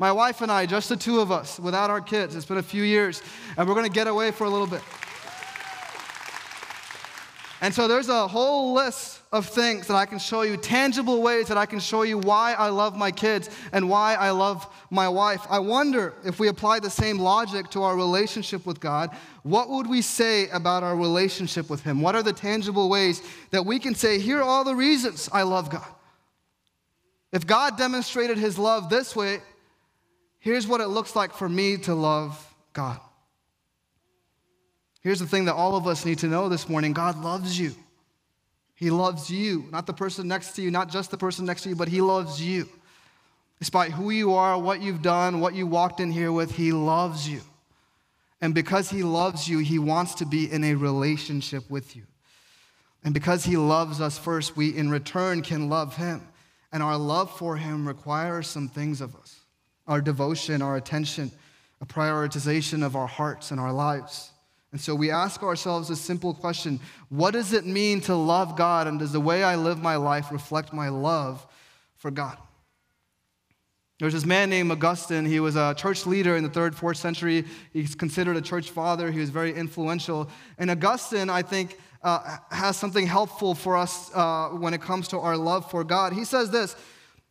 My 0.00 0.10
wife 0.10 0.40
and 0.40 0.50
I, 0.50 0.66
just 0.66 0.88
the 0.88 0.96
two 0.96 1.20
of 1.20 1.30
us, 1.30 1.60
without 1.60 1.90
our 1.90 2.00
kids. 2.00 2.34
It's 2.34 2.44
been 2.44 2.58
a 2.58 2.62
few 2.62 2.82
years, 2.82 3.22
and 3.56 3.68
we're 3.68 3.74
going 3.74 3.86
to 3.86 3.92
get 3.92 4.08
away 4.08 4.32
for 4.32 4.42
a 4.42 4.50
little 4.50 4.66
bit. 4.66 4.82
And 7.64 7.72
so 7.72 7.88
there's 7.88 8.10
a 8.10 8.28
whole 8.28 8.74
list 8.74 9.22
of 9.32 9.46
things 9.46 9.86
that 9.86 9.94
I 9.94 10.04
can 10.04 10.18
show 10.18 10.42
you, 10.42 10.58
tangible 10.58 11.22
ways 11.22 11.48
that 11.48 11.56
I 11.56 11.64
can 11.64 11.80
show 11.80 12.02
you 12.02 12.18
why 12.18 12.52
I 12.52 12.68
love 12.68 12.94
my 12.94 13.10
kids 13.10 13.48
and 13.72 13.88
why 13.88 14.16
I 14.16 14.32
love 14.32 14.68
my 14.90 15.08
wife. 15.08 15.40
I 15.48 15.60
wonder 15.60 16.12
if 16.26 16.38
we 16.38 16.48
apply 16.48 16.80
the 16.80 16.90
same 16.90 17.18
logic 17.18 17.70
to 17.70 17.82
our 17.82 17.96
relationship 17.96 18.66
with 18.66 18.80
God, 18.80 19.16
what 19.44 19.70
would 19.70 19.86
we 19.86 20.02
say 20.02 20.50
about 20.50 20.82
our 20.82 20.94
relationship 20.94 21.70
with 21.70 21.82
Him? 21.82 22.02
What 22.02 22.14
are 22.14 22.22
the 22.22 22.34
tangible 22.34 22.90
ways 22.90 23.22
that 23.50 23.64
we 23.64 23.78
can 23.78 23.94
say, 23.94 24.18
here 24.18 24.40
are 24.40 24.42
all 24.42 24.64
the 24.64 24.76
reasons 24.76 25.30
I 25.32 25.44
love 25.44 25.70
God? 25.70 25.88
If 27.32 27.46
God 27.46 27.78
demonstrated 27.78 28.36
His 28.36 28.58
love 28.58 28.90
this 28.90 29.16
way, 29.16 29.40
Here's 30.38 30.66
what 30.66 30.82
it 30.82 30.88
looks 30.88 31.16
like 31.16 31.32
for 31.32 31.48
me 31.48 31.78
to 31.78 31.94
love 31.94 32.54
God. 32.74 33.00
Here's 35.04 35.20
the 35.20 35.26
thing 35.26 35.44
that 35.44 35.54
all 35.54 35.76
of 35.76 35.86
us 35.86 36.06
need 36.06 36.18
to 36.20 36.26
know 36.26 36.48
this 36.48 36.68
morning 36.68 36.94
God 36.94 37.22
loves 37.22 37.58
you. 37.58 37.74
He 38.74 38.90
loves 38.90 39.30
you, 39.30 39.66
not 39.70 39.86
the 39.86 39.92
person 39.92 40.26
next 40.26 40.52
to 40.56 40.62
you, 40.62 40.70
not 40.70 40.90
just 40.90 41.10
the 41.10 41.18
person 41.18 41.44
next 41.44 41.62
to 41.62 41.68
you, 41.68 41.76
but 41.76 41.88
He 41.88 42.00
loves 42.00 42.42
you. 42.42 42.68
Despite 43.60 43.92
who 43.92 44.10
you 44.10 44.34
are, 44.34 44.58
what 44.58 44.80
you've 44.80 45.02
done, 45.02 45.40
what 45.40 45.54
you 45.54 45.66
walked 45.66 46.00
in 46.00 46.10
here 46.10 46.32
with, 46.32 46.56
He 46.56 46.72
loves 46.72 47.28
you. 47.28 47.42
And 48.40 48.54
because 48.54 48.90
He 48.90 49.02
loves 49.02 49.46
you, 49.48 49.58
He 49.58 49.78
wants 49.78 50.14
to 50.16 50.26
be 50.26 50.50
in 50.50 50.64
a 50.64 50.74
relationship 50.74 51.70
with 51.70 51.94
you. 51.94 52.02
And 53.04 53.14
because 53.14 53.44
He 53.44 53.56
loves 53.56 54.00
us 54.00 54.18
first, 54.18 54.56
we 54.56 54.76
in 54.76 54.90
return 54.90 55.42
can 55.42 55.68
love 55.68 55.96
Him. 55.96 56.26
And 56.72 56.82
our 56.82 56.96
love 56.96 57.30
for 57.30 57.56
Him 57.56 57.86
requires 57.86 58.48
some 58.48 58.68
things 58.68 59.00
of 59.00 59.14
us 59.14 59.38
our 59.86 60.00
devotion, 60.00 60.62
our 60.62 60.76
attention, 60.76 61.30
a 61.82 61.86
prioritization 61.86 62.82
of 62.82 62.96
our 62.96 63.06
hearts 63.06 63.50
and 63.50 63.60
our 63.60 63.72
lives. 63.72 64.30
And 64.74 64.80
so 64.80 64.92
we 64.92 65.12
ask 65.12 65.44
ourselves 65.44 65.88
a 65.88 65.94
simple 65.94 66.34
question 66.34 66.80
What 67.08 67.30
does 67.30 67.52
it 67.52 67.64
mean 67.64 68.00
to 68.02 68.16
love 68.16 68.56
God? 68.56 68.88
And 68.88 68.98
does 68.98 69.12
the 69.12 69.20
way 69.20 69.44
I 69.44 69.54
live 69.54 69.80
my 69.80 69.94
life 69.94 70.32
reflect 70.32 70.72
my 70.72 70.88
love 70.88 71.46
for 71.94 72.10
God? 72.10 72.36
There 74.00 74.06
was 74.06 74.14
this 74.14 74.26
man 74.26 74.50
named 74.50 74.72
Augustine. 74.72 75.26
He 75.26 75.38
was 75.38 75.54
a 75.54 75.74
church 75.74 76.06
leader 76.06 76.36
in 76.36 76.42
the 76.42 76.50
third, 76.50 76.74
fourth 76.74 76.96
century. 76.96 77.44
He's 77.72 77.94
considered 77.94 78.36
a 78.36 78.40
church 78.40 78.70
father. 78.70 79.12
He 79.12 79.20
was 79.20 79.30
very 79.30 79.54
influential. 79.54 80.28
And 80.58 80.68
Augustine, 80.72 81.30
I 81.30 81.42
think, 81.42 81.78
uh, 82.02 82.38
has 82.50 82.76
something 82.76 83.06
helpful 83.06 83.54
for 83.54 83.76
us 83.76 84.10
uh, 84.12 84.48
when 84.48 84.74
it 84.74 84.82
comes 84.82 85.06
to 85.06 85.20
our 85.20 85.36
love 85.36 85.70
for 85.70 85.84
God. 85.84 86.14
He 86.14 86.24
says 86.24 86.50
this 86.50 86.74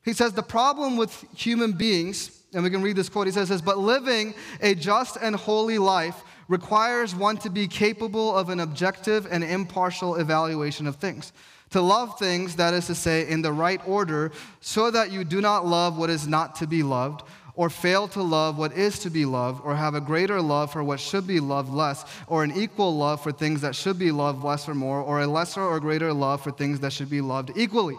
He 0.05 0.13
says, 0.13 0.31
The 0.31 0.43
problem 0.43 0.95
with 0.95 1.25
human 1.35 1.73
beings 1.73 2.39
and 2.53 2.63
we 2.63 2.69
can 2.69 2.81
read 2.81 2.95
this 2.95 3.09
quote. 3.09 3.27
He 3.27 3.33
says 3.33 3.49
this, 3.49 3.61
but 3.61 3.79
living 3.79 4.33
a 4.61 4.75
just 4.75 5.17
and 5.19 5.35
holy 5.35 5.79
life 5.79 6.23
requires 6.47 7.15
one 7.15 7.37
to 7.37 7.49
be 7.49 7.67
capable 7.67 8.35
of 8.35 8.49
an 8.49 8.59
objective 8.59 9.27
and 9.29 9.43
impartial 9.43 10.15
evaluation 10.15 10.87
of 10.87 10.97
things. 10.97 11.33
To 11.71 11.81
love 11.81 12.19
things, 12.19 12.55
that 12.57 12.73
is 12.73 12.87
to 12.87 12.95
say, 12.95 13.27
in 13.27 13.41
the 13.41 13.51
right 13.51 13.81
order, 13.87 14.31
so 14.61 14.91
that 14.91 15.11
you 15.11 15.23
do 15.23 15.41
not 15.41 15.65
love 15.65 15.97
what 15.97 16.09
is 16.09 16.27
not 16.27 16.55
to 16.57 16.67
be 16.67 16.83
loved, 16.83 17.23
or 17.55 17.69
fail 17.69 18.07
to 18.09 18.21
love 18.21 18.57
what 18.57 18.73
is 18.73 18.99
to 18.99 19.09
be 19.09 19.25
loved, 19.25 19.61
or 19.63 19.75
have 19.75 19.95
a 19.95 20.01
greater 20.01 20.41
love 20.41 20.71
for 20.71 20.83
what 20.83 20.99
should 20.99 21.25
be 21.25 21.39
loved 21.39 21.71
less, 21.71 22.05
or 22.27 22.43
an 22.43 22.51
equal 22.55 22.95
love 22.95 23.21
for 23.21 23.31
things 23.31 23.61
that 23.61 23.75
should 23.75 23.97
be 23.97 24.11
loved 24.11 24.43
less 24.43 24.67
or 24.67 24.75
more, 24.75 25.01
or 25.01 25.21
a 25.21 25.27
lesser 25.27 25.61
or 25.61 25.79
greater 25.79 26.13
love 26.13 26.41
for 26.41 26.51
things 26.51 26.79
that 26.79 26.93
should 26.93 27.09
be 27.09 27.21
loved 27.21 27.51
equally. 27.55 27.97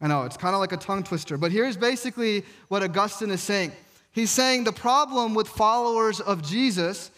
I 0.00 0.08
know, 0.08 0.24
it's 0.24 0.36
kind 0.36 0.54
of 0.54 0.60
like 0.60 0.72
a 0.72 0.76
tongue 0.76 1.02
twister, 1.02 1.38
but 1.38 1.52
here's 1.52 1.76
basically 1.76 2.44
what 2.68 2.82
Augustine 2.82 3.30
is 3.30 3.42
saying. 3.42 3.72
He's 4.12 4.30
saying 4.30 4.64
the 4.64 4.72
problem 4.72 5.34
with 5.34 5.48
followers 5.48 6.20
of 6.20 6.42
Jesus 6.42 7.10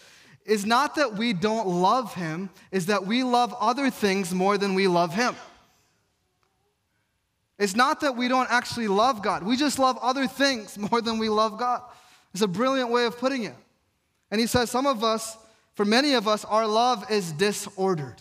is 0.48 0.64
not 0.64 0.94
that 0.94 1.14
we 1.14 1.34
don't 1.34 1.68
love 1.68 2.14
him, 2.14 2.48
is 2.72 2.86
that 2.86 3.06
we 3.06 3.22
love 3.22 3.54
other 3.60 3.90
things 3.90 4.32
more 4.32 4.56
than 4.56 4.74
we 4.74 4.88
love 4.88 5.14
him. 5.14 5.36
It's 7.58 7.76
not 7.76 8.00
that 8.00 8.16
we 8.16 8.28
don't 8.28 8.50
actually 8.50 8.88
love 8.88 9.22
God, 9.22 9.42
we 9.42 9.56
just 9.56 9.78
love 9.78 9.98
other 10.00 10.26
things 10.26 10.78
more 10.90 11.02
than 11.02 11.18
we 11.18 11.28
love 11.28 11.58
God. 11.58 11.82
It's 12.32 12.42
a 12.42 12.48
brilliant 12.48 12.90
way 12.90 13.04
of 13.04 13.18
putting 13.18 13.44
it. 13.44 13.54
And 14.30 14.40
he 14.40 14.46
says, 14.46 14.70
some 14.70 14.86
of 14.86 15.04
us, 15.04 15.36
for 15.74 15.84
many 15.84 16.14
of 16.14 16.26
us, 16.26 16.44
our 16.46 16.66
love 16.66 17.10
is 17.10 17.30
disordered, 17.32 18.16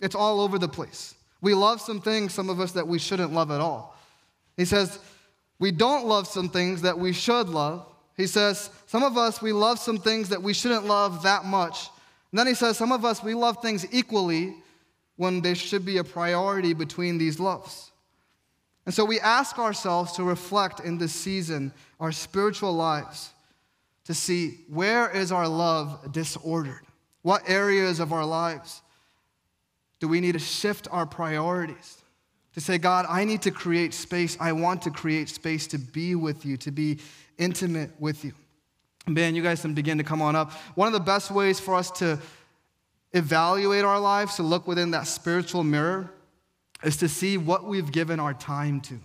it's 0.00 0.14
all 0.14 0.40
over 0.40 0.58
the 0.58 0.68
place. 0.68 1.14
We 1.40 1.54
love 1.54 1.80
some 1.80 2.00
things, 2.00 2.32
some 2.34 2.50
of 2.50 2.60
us, 2.60 2.72
that 2.72 2.86
we 2.86 2.98
shouldn't 2.98 3.32
love 3.32 3.50
at 3.50 3.60
all. 3.60 3.96
He 4.56 4.64
says, 4.64 4.98
we 5.58 5.70
don't 5.70 6.06
love 6.06 6.26
some 6.26 6.48
things 6.48 6.82
that 6.82 6.98
we 6.98 7.12
should 7.12 7.48
love. 7.48 7.86
He 8.16 8.26
says, 8.26 8.70
some 8.86 9.02
of 9.02 9.16
us, 9.16 9.42
we 9.42 9.52
love 9.52 9.78
some 9.78 9.98
things 9.98 10.28
that 10.28 10.42
we 10.42 10.54
shouldn't 10.54 10.86
love 10.86 11.22
that 11.24 11.44
much. 11.44 11.88
And 12.30 12.38
then 12.38 12.46
he 12.46 12.54
says, 12.54 12.76
some 12.76 12.92
of 12.92 13.04
us, 13.04 13.22
we 13.22 13.34
love 13.34 13.60
things 13.60 13.86
equally 13.92 14.54
when 15.16 15.40
there 15.40 15.54
should 15.54 15.84
be 15.84 15.98
a 15.98 16.04
priority 16.04 16.74
between 16.74 17.18
these 17.18 17.40
loves. 17.40 17.90
And 18.86 18.94
so 18.94 19.04
we 19.04 19.18
ask 19.20 19.58
ourselves 19.58 20.12
to 20.12 20.24
reflect 20.24 20.80
in 20.80 20.98
this 20.98 21.12
season 21.12 21.72
our 21.98 22.12
spiritual 22.12 22.72
lives 22.72 23.30
to 24.04 24.14
see 24.14 24.58
where 24.68 25.10
is 25.10 25.32
our 25.32 25.48
love 25.48 26.12
disordered? 26.12 26.82
What 27.22 27.48
areas 27.48 28.00
of 28.00 28.12
our 28.12 28.24
lives 28.24 28.82
do 29.98 30.08
we 30.08 30.20
need 30.20 30.32
to 30.32 30.38
shift 30.38 30.86
our 30.90 31.06
priorities? 31.06 32.03
To 32.54 32.60
say, 32.60 32.78
God, 32.78 33.06
I 33.08 33.24
need 33.24 33.42
to 33.42 33.50
create 33.50 33.92
space. 33.94 34.36
I 34.40 34.52
want 34.52 34.82
to 34.82 34.90
create 34.90 35.28
space 35.28 35.66
to 35.68 35.78
be 35.78 36.14
with 36.14 36.46
you, 36.46 36.56
to 36.58 36.70
be 36.70 36.98
intimate 37.36 37.90
with 37.98 38.24
you. 38.24 38.32
Man, 39.06 39.34
you 39.34 39.42
guys 39.42 39.60
can 39.60 39.74
begin 39.74 39.98
to 39.98 40.04
come 40.04 40.22
on 40.22 40.36
up. 40.36 40.52
One 40.76 40.86
of 40.86 40.94
the 40.94 41.00
best 41.00 41.30
ways 41.30 41.60
for 41.60 41.74
us 41.74 41.90
to 41.92 42.18
evaluate 43.12 43.84
our 43.84 44.00
lives, 44.00 44.36
to 44.36 44.42
look 44.42 44.66
within 44.66 44.92
that 44.92 45.06
spiritual 45.06 45.64
mirror, 45.64 46.10
is 46.82 46.96
to 46.98 47.08
see 47.08 47.36
what 47.36 47.64
we've 47.64 47.90
given 47.90 48.20
our 48.20 48.34
time 48.34 48.80
to. 48.82 49.00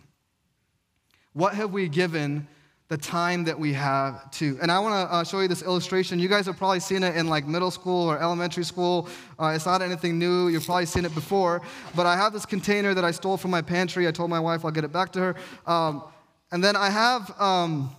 What 1.33 1.55
have 1.55 1.71
we 1.71 1.89
given 1.89 2.47
the 2.89 2.97
time 2.97 3.43
that 3.43 3.57
we 3.57 3.71
have 3.71 4.29
to. 4.31 4.57
And 4.63 4.71
I 4.71 4.79
want 4.79 5.07
to 5.07 5.15
uh, 5.15 5.23
show 5.23 5.41
you 5.41 5.47
this 5.47 5.61
illustration. 5.61 6.17
You 6.17 6.27
guys 6.27 6.47
have 6.47 6.57
probably 6.57 6.79
seen 6.79 7.03
it 7.03 7.15
in 7.15 7.27
like 7.27 7.47
middle 7.47 7.69
school 7.69 8.09
or 8.09 8.19
elementary 8.19 8.63
school. 8.63 9.07
Uh, 9.39 9.53
it's 9.55 9.67
not 9.67 9.83
anything 9.83 10.17
new. 10.17 10.47
You've 10.47 10.65
probably 10.65 10.87
seen 10.87 11.05
it 11.05 11.13
before. 11.13 11.61
But 11.95 12.07
I 12.07 12.15
have 12.17 12.33
this 12.33 12.47
container 12.47 12.95
that 12.95 13.05
I 13.05 13.11
stole 13.11 13.37
from 13.37 13.51
my 13.51 13.61
pantry. 13.61 14.07
I 14.07 14.11
told 14.11 14.31
my 14.31 14.39
wife 14.39 14.65
I'll 14.65 14.71
get 14.71 14.83
it 14.83 14.91
back 14.91 15.11
to 15.13 15.19
her. 15.19 15.35
Um, 15.67 16.03
and 16.51 16.63
then 16.63 16.75
I 16.75 16.89
have 16.89 17.39
um, 17.39 17.95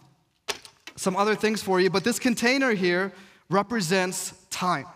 some 0.96 1.14
other 1.16 1.36
things 1.36 1.62
for 1.62 1.80
you. 1.80 1.88
But 1.88 2.02
this 2.02 2.18
container 2.18 2.72
here 2.72 3.12
represents 3.48 4.34
time. 4.50 4.86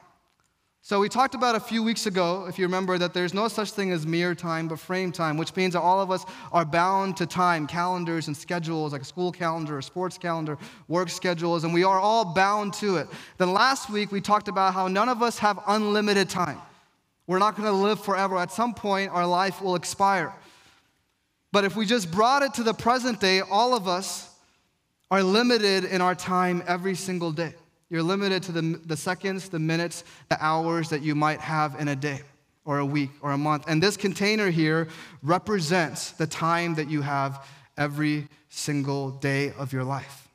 So, 0.86 1.00
we 1.00 1.08
talked 1.08 1.34
about 1.34 1.54
a 1.54 1.60
few 1.60 1.82
weeks 1.82 2.04
ago, 2.04 2.44
if 2.46 2.58
you 2.58 2.66
remember, 2.66 2.98
that 2.98 3.14
there's 3.14 3.32
no 3.32 3.48
such 3.48 3.70
thing 3.70 3.90
as 3.90 4.06
mere 4.06 4.34
time, 4.34 4.68
but 4.68 4.78
frame 4.78 5.12
time, 5.12 5.38
which 5.38 5.56
means 5.56 5.72
that 5.72 5.80
all 5.80 5.98
of 5.98 6.10
us 6.10 6.26
are 6.52 6.66
bound 6.66 7.16
to 7.16 7.24
time, 7.24 7.66
calendars 7.66 8.26
and 8.26 8.36
schedules, 8.36 8.92
like 8.92 9.00
a 9.00 9.06
school 9.06 9.32
calendar, 9.32 9.78
a 9.78 9.82
sports 9.82 10.18
calendar, 10.18 10.58
work 10.86 11.08
schedules, 11.08 11.64
and 11.64 11.72
we 11.72 11.84
are 11.84 11.98
all 11.98 12.34
bound 12.34 12.74
to 12.74 12.98
it. 12.98 13.08
Then 13.38 13.54
last 13.54 13.88
week, 13.88 14.12
we 14.12 14.20
talked 14.20 14.46
about 14.46 14.74
how 14.74 14.86
none 14.86 15.08
of 15.08 15.22
us 15.22 15.38
have 15.38 15.58
unlimited 15.66 16.28
time. 16.28 16.60
We're 17.26 17.38
not 17.38 17.56
going 17.56 17.66
to 17.66 17.72
live 17.72 18.04
forever. 18.04 18.36
At 18.36 18.52
some 18.52 18.74
point, 18.74 19.10
our 19.10 19.26
life 19.26 19.62
will 19.62 19.76
expire. 19.76 20.34
But 21.50 21.64
if 21.64 21.76
we 21.76 21.86
just 21.86 22.10
brought 22.10 22.42
it 22.42 22.52
to 22.54 22.62
the 22.62 22.74
present 22.74 23.20
day, 23.20 23.40
all 23.40 23.74
of 23.74 23.88
us 23.88 24.28
are 25.10 25.22
limited 25.22 25.84
in 25.84 26.02
our 26.02 26.14
time 26.14 26.62
every 26.66 26.94
single 26.94 27.32
day. 27.32 27.54
You're 27.90 28.02
limited 28.02 28.42
to 28.44 28.52
the, 28.52 28.80
the 28.84 28.96
seconds, 28.96 29.48
the 29.48 29.58
minutes, 29.58 30.04
the 30.28 30.42
hours 30.44 30.88
that 30.88 31.02
you 31.02 31.14
might 31.14 31.40
have 31.40 31.78
in 31.78 31.88
a 31.88 31.96
day 31.96 32.20
or 32.64 32.78
a 32.78 32.86
week 32.86 33.10
or 33.20 33.32
a 33.32 33.38
month. 33.38 33.64
And 33.68 33.82
this 33.82 33.96
container 33.96 34.50
here 34.50 34.88
represents 35.22 36.12
the 36.12 36.26
time 36.26 36.74
that 36.76 36.88
you 36.88 37.02
have 37.02 37.46
every 37.76 38.28
single 38.48 39.10
day 39.10 39.52
of 39.58 39.72
your 39.72 39.84
life. 39.84 40.28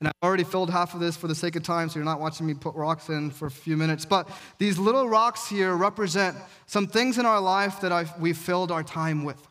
And 0.00 0.08
I've 0.08 0.14
already 0.22 0.44
filled 0.44 0.70
half 0.70 0.94
of 0.94 1.00
this 1.00 1.16
for 1.16 1.26
the 1.26 1.34
sake 1.34 1.56
of 1.56 1.64
time, 1.64 1.88
so 1.88 1.98
you're 1.98 2.04
not 2.04 2.20
watching 2.20 2.46
me 2.46 2.54
put 2.54 2.74
rocks 2.76 3.08
in 3.08 3.30
for 3.30 3.46
a 3.46 3.50
few 3.50 3.76
minutes. 3.76 4.04
But 4.04 4.28
these 4.58 4.78
little 4.78 5.08
rocks 5.08 5.48
here 5.48 5.74
represent 5.74 6.36
some 6.66 6.86
things 6.86 7.18
in 7.18 7.26
our 7.26 7.40
life 7.40 7.80
that 7.80 7.90
I've, 7.90 8.18
we've 8.20 8.38
filled 8.38 8.70
our 8.70 8.84
time 8.84 9.24
with. 9.24 9.44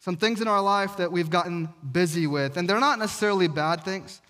Some 0.00 0.16
things 0.16 0.40
in 0.40 0.48
our 0.48 0.60
life 0.60 0.96
that 0.96 1.12
we've 1.12 1.30
gotten 1.30 1.68
busy 1.92 2.26
with. 2.26 2.56
And 2.56 2.68
they're 2.68 2.80
not 2.80 2.98
necessarily 2.98 3.46
bad 3.46 3.84
things. 3.84 4.20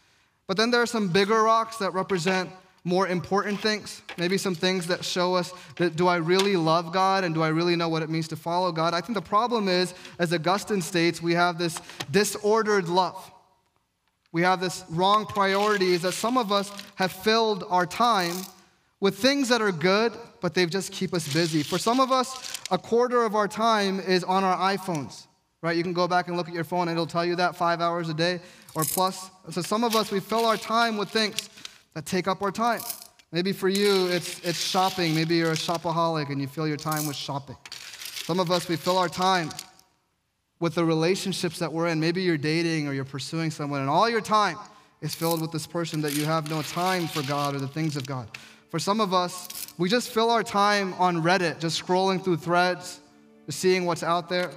But 0.51 0.57
then 0.57 0.73
there 0.73 0.83
are 0.83 0.87
some 0.87 1.07
bigger 1.07 1.45
rocks 1.45 1.77
that 1.77 1.95
represent 1.95 2.51
more 2.83 3.07
important 3.07 3.61
things. 3.61 4.03
Maybe 4.19 4.37
some 4.37 4.57
things 4.57 4.89
that 4.89 5.05
show 5.05 5.37
us 5.37 5.55
that 5.77 5.95
do 5.95 6.09
I 6.09 6.17
really 6.17 6.57
love 6.57 6.93
God 6.93 7.23
and 7.23 7.33
do 7.33 7.41
I 7.41 7.51
really 7.51 7.77
know 7.77 7.89
what 7.89 8.03
it 8.03 8.11
means 8.11 8.27
to 8.27 8.37
follow 8.37 8.73
God? 8.73 8.93
I 8.93 9.01
think 9.01 9.15
the 9.15 9.23
problem 9.23 9.69
is, 9.69 9.95
as 10.19 10.33
Augustine 10.33 10.83
states, 10.83 11.23
we 11.23 11.35
have 11.35 11.57
this 11.57 11.81
disordered 12.11 12.89
love. 12.89 13.31
We 14.33 14.43
have 14.43 14.61
this 14.61 14.85
wrong 14.91 15.25
priorities 15.25 16.03
that 16.03 16.15
some 16.15 16.37
of 16.37 16.51
us 16.51 16.73
have 16.97 17.13
filled 17.13 17.63
our 17.69 17.87
time 17.87 18.35
with 18.99 19.19
things 19.19 19.51
that 19.51 19.63
are 19.63 19.71
good, 19.71 20.13
but 20.41 20.55
they 20.55 20.67
just 20.67 20.91
keep 20.91 21.15
us 21.15 21.33
busy. 21.33 21.63
For 21.63 21.79
some 21.79 22.01
of 22.01 22.11
us, 22.11 22.59
a 22.73 22.79
quarter 22.79 23.23
of 23.23 23.37
our 23.37 23.47
time 23.47 24.01
is 24.01 24.25
on 24.25 24.43
our 24.43 24.77
iPhones, 24.77 25.29
right? 25.63 25.77
You 25.77 25.85
can 25.85 25.93
go 25.93 26.09
back 26.09 26.27
and 26.27 26.37
look 26.37 26.49
at 26.49 26.55
your 26.55 26.65
phone 26.65 26.89
and 26.89 26.97
it'll 26.97 27.07
tell 27.07 27.25
you 27.25 27.37
that 27.37 27.55
five 27.55 27.81
hours 27.81 28.09
a 28.09 28.15
day 28.15 28.41
or 28.75 28.85
plus. 28.85 29.31
So 29.51 29.63
some 29.63 29.85
of 29.85 29.97
us, 29.97 30.11
we 30.11 30.21
fill 30.21 30.45
our 30.45 30.57
time 30.57 30.97
with 30.97 31.11
things 31.11 31.49
that 31.95 32.07
take 32.07 32.29
up 32.29 32.43
our 32.43 32.53
time. 32.53 32.81
Maybe 33.33 33.53
for 33.53 33.69
you, 33.69 34.09
it's, 34.09 34.41
it's 34.41 34.61
shopping. 34.61 35.15
Maybe 35.15 35.37
you're 35.37 35.53
a 35.53 35.57
shopaholic 35.57 36.31
and 36.31 36.41
you 36.41 36.47
fill 36.47 36.67
your 36.67 36.77
time 36.77 37.07
with 37.07 37.17
shopping. 37.17 37.57
Some 38.25 38.41
of 38.41 38.51
us, 38.51 38.69
we 38.69 38.77
fill 38.77 38.99
our 38.99 39.09
time 39.09 39.51
with 40.61 40.75
the 40.75 40.85
relationships 40.85 41.59
that 41.59 41.73
we're 41.73 41.89
in. 41.89 42.01
Maybe 42.01 42.23
you're 42.23 42.37
dating 42.37 42.87
or 42.87 42.93
you're 42.93 43.05
pursuing 43.05 43.51
someone, 43.51 43.81
and 43.81 43.89
all 43.89 44.09
your 44.09 44.21
time 44.21 44.57
is 45.01 45.15
filled 45.15 45.41
with 45.41 45.51
this 45.51 45.67
person 45.67 46.03
that 46.03 46.15
you 46.15 46.25
have 46.27 46.51
no 46.51 46.63
time 46.63 47.07
for 47.07 47.23
God 47.23 47.55
or 47.55 47.59
the 47.59 47.69
things 47.69 47.97
of 47.97 48.07
God. 48.07 48.29
For 48.69 48.79
some 48.79 49.01
of 49.01 49.13
us, 49.15 49.67
we 49.79 49.89
just 49.89 50.11
fill 50.11 50.31
our 50.31 50.43
time 50.43 50.95
on 50.95 51.23
Reddit, 51.23 51.59
just 51.59 51.83
scrolling 51.83 52.23
through 52.23 52.37
threads, 52.37 53.01
just 53.47 53.59
seeing 53.59 53.85
what's 53.85 54.03
out 54.03 54.29
there. 54.29 54.51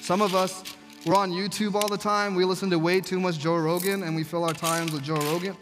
Some 0.00 0.22
of 0.22 0.34
us, 0.34 0.62
we're 1.04 1.16
on 1.16 1.32
YouTube 1.32 1.74
all 1.74 1.88
the 1.88 1.98
time. 1.98 2.34
We 2.34 2.44
listen 2.44 2.70
to 2.70 2.78
way 2.78 3.00
too 3.00 3.18
much 3.18 3.38
Joe 3.38 3.56
Rogan, 3.56 4.02
and 4.04 4.14
we 4.14 4.22
fill 4.22 4.44
our 4.44 4.52
times 4.52 4.92
with 4.92 5.02
Joe 5.02 5.16
Rogan. 5.16 5.56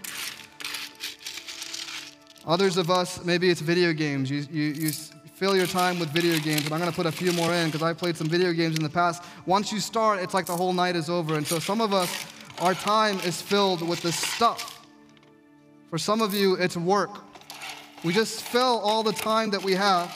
Others 2.46 2.76
of 2.76 2.90
us, 2.90 3.24
maybe 3.24 3.48
it's 3.48 3.60
video 3.60 3.92
games. 3.92 4.30
You, 4.30 4.46
you, 4.50 4.72
you 4.72 4.92
fill 5.40 5.56
your 5.56 5.66
time 5.66 5.98
with 5.98 6.10
video 6.10 6.38
games. 6.40 6.66
And 6.66 6.74
I'm 6.74 6.80
going 6.80 6.90
to 6.90 6.96
put 6.96 7.06
a 7.06 7.12
few 7.12 7.32
more 7.32 7.54
in 7.54 7.68
because 7.68 7.82
I 7.82 7.94
played 7.94 8.16
some 8.16 8.28
video 8.28 8.52
games 8.52 8.76
in 8.76 8.82
the 8.82 8.90
past. 8.90 9.24
Once 9.46 9.72
you 9.72 9.80
start, 9.80 10.20
it's 10.20 10.34
like 10.34 10.44
the 10.44 10.56
whole 10.56 10.74
night 10.74 10.96
is 10.96 11.08
over. 11.08 11.36
And 11.36 11.46
so 11.46 11.58
some 11.58 11.80
of 11.80 11.94
us, 11.94 12.26
our 12.60 12.74
time 12.74 13.18
is 13.20 13.40
filled 13.40 13.86
with 13.86 14.02
this 14.02 14.16
stuff. 14.16 14.86
For 15.88 15.96
some 15.96 16.20
of 16.20 16.34
you, 16.34 16.56
it's 16.56 16.76
work. 16.76 17.24
We 18.04 18.12
just 18.12 18.42
fill 18.42 18.80
all 18.80 19.02
the 19.02 19.12
time 19.12 19.48
that 19.50 19.62
we 19.62 19.74
have. 19.74 20.10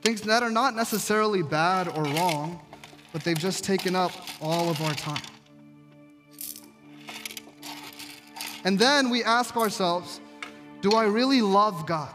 Things 0.00 0.22
that 0.22 0.42
are 0.42 0.50
not 0.50 0.74
necessarily 0.74 1.42
bad 1.42 1.88
or 1.88 2.04
wrong, 2.04 2.60
but 3.12 3.22
they've 3.24 3.38
just 3.38 3.64
taken 3.64 3.94
up 3.94 4.12
all 4.40 4.70
of 4.70 4.80
our 4.82 4.94
time. 4.94 5.22
And 8.64 8.78
then 8.78 9.10
we 9.10 9.24
ask 9.24 9.56
ourselves, 9.56 10.20
do 10.80 10.92
I 10.92 11.04
really 11.04 11.42
love 11.42 11.86
God? 11.86 12.14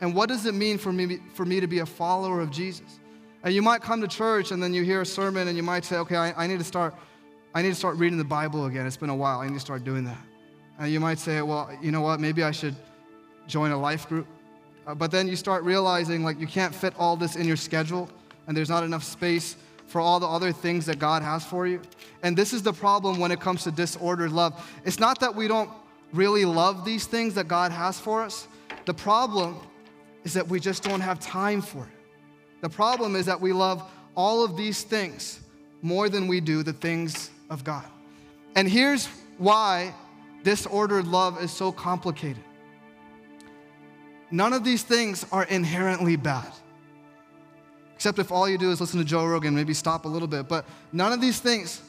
And 0.00 0.14
what 0.14 0.28
does 0.28 0.46
it 0.46 0.54
mean 0.54 0.78
for 0.78 0.92
me, 0.92 1.18
for 1.34 1.44
me 1.44 1.60
to 1.60 1.66
be 1.66 1.80
a 1.80 1.86
follower 1.86 2.40
of 2.40 2.50
Jesus? 2.50 3.00
And 3.42 3.54
you 3.54 3.62
might 3.62 3.82
come 3.82 4.00
to 4.00 4.08
church 4.08 4.50
and 4.50 4.62
then 4.62 4.72
you 4.72 4.82
hear 4.82 5.00
a 5.00 5.06
sermon 5.06 5.48
and 5.48 5.56
you 5.56 5.62
might 5.62 5.84
say, 5.84 5.96
okay, 5.96 6.16
I, 6.16 6.44
I 6.44 6.46
need 6.46 6.58
to 6.58 6.64
start, 6.64 6.94
I 7.54 7.62
need 7.62 7.70
to 7.70 7.74
start 7.74 7.96
reading 7.96 8.18
the 8.18 8.24
Bible 8.24 8.66
again. 8.66 8.86
It's 8.86 8.96
been 8.96 9.10
a 9.10 9.16
while. 9.16 9.40
I 9.40 9.46
need 9.46 9.54
to 9.54 9.60
start 9.60 9.84
doing 9.84 10.04
that. 10.04 10.18
And 10.78 10.90
you 10.90 11.00
might 11.00 11.18
say, 11.18 11.42
well, 11.42 11.70
you 11.82 11.90
know 11.90 12.00
what? 12.00 12.20
Maybe 12.20 12.42
I 12.42 12.50
should 12.50 12.76
join 13.46 13.72
a 13.72 13.78
life 13.78 14.08
group. 14.08 14.26
Uh, 14.86 14.94
but 14.94 15.10
then 15.10 15.28
you 15.28 15.36
start 15.36 15.64
realizing 15.64 16.24
like 16.24 16.40
you 16.40 16.46
can't 16.46 16.74
fit 16.74 16.94
all 16.98 17.16
this 17.16 17.36
in 17.36 17.46
your 17.46 17.56
schedule 17.56 18.08
and 18.46 18.56
there's 18.56 18.70
not 18.70 18.82
enough 18.82 19.04
space 19.04 19.56
for 19.90 20.00
all 20.00 20.20
the 20.20 20.26
other 20.26 20.52
things 20.52 20.86
that 20.86 21.00
God 21.00 21.22
has 21.22 21.44
for 21.44 21.66
you. 21.66 21.82
And 22.22 22.36
this 22.36 22.52
is 22.52 22.62
the 22.62 22.72
problem 22.72 23.18
when 23.18 23.32
it 23.32 23.40
comes 23.40 23.64
to 23.64 23.72
disordered 23.72 24.30
love. 24.30 24.64
It's 24.84 25.00
not 25.00 25.18
that 25.18 25.34
we 25.34 25.48
don't 25.48 25.68
really 26.12 26.44
love 26.44 26.84
these 26.84 27.06
things 27.06 27.34
that 27.34 27.48
God 27.48 27.72
has 27.72 27.98
for 27.98 28.22
us. 28.22 28.46
The 28.84 28.94
problem 28.94 29.58
is 30.22 30.32
that 30.34 30.46
we 30.46 30.60
just 30.60 30.84
don't 30.84 31.00
have 31.00 31.18
time 31.18 31.60
for 31.60 31.82
it. 31.82 32.06
The 32.60 32.68
problem 32.68 33.16
is 33.16 33.26
that 33.26 33.40
we 33.40 33.52
love 33.52 33.82
all 34.14 34.44
of 34.44 34.56
these 34.56 34.84
things 34.84 35.40
more 35.82 36.08
than 36.08 36.28
we 36.28 36.40
do 36.40 36.62
the 36.62 36.72
things 36.72 37.30
of 37.48 37.64
God. 37.64 37.86
And 38.54 38.68
here's 38.68 39.08
why 39.38 39.92
disordered 40.44 41.08
love 41.08 41.42
is 41.42 41.50
so 41.50 41.72
complicated. 41.72 42.44
None 44.30 44.52
of 44.52 44.62
these 44.62 44.84
things 44.84 45.26
are 45.32 45.44
inherently 45.44 46.14
bad. 46.14 46.52
Except 48.00 48.18
if 48.18 48.32
all 48.32 48.48
you 48.48 48.56
do 48.56 48.70
is 48.70 48.80
listen 48.80 48.98
to 48.98 49.04
Joe 49.04 49.26
Rogan, 49.26 49.54
maybe 49.54 49.74
stop 49.74 50.06
a 50.06 50.08
little 50.08 50.26
bit. 50.26 50.48
But 50.48 50.64
none 50.90 51.12
of 51.12 51.20
these 51.20 51.38
things 51.38 51.82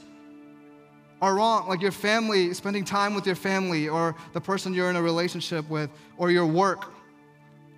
are 1.21 1.33
wrong. 1.33 1.69
Like 1.69 1.81
your 1.81 1.93
family, 1.93 2.53
spending 2.53 2.83
time 2.83 3.15
with 3.15 3.25
your 3.25 3.37
family, 3.37 3.87
or 3.87 4.13
the 4.33 4.41
person 4.41 4.73
you're 4.73 4.89
in 4.89 4.97
a 4.97 5.01
relationship 5.01 5.69
with, 5.69 5.89
or 6.17 6.29
your 6.29 6.45
work 6.45 6.91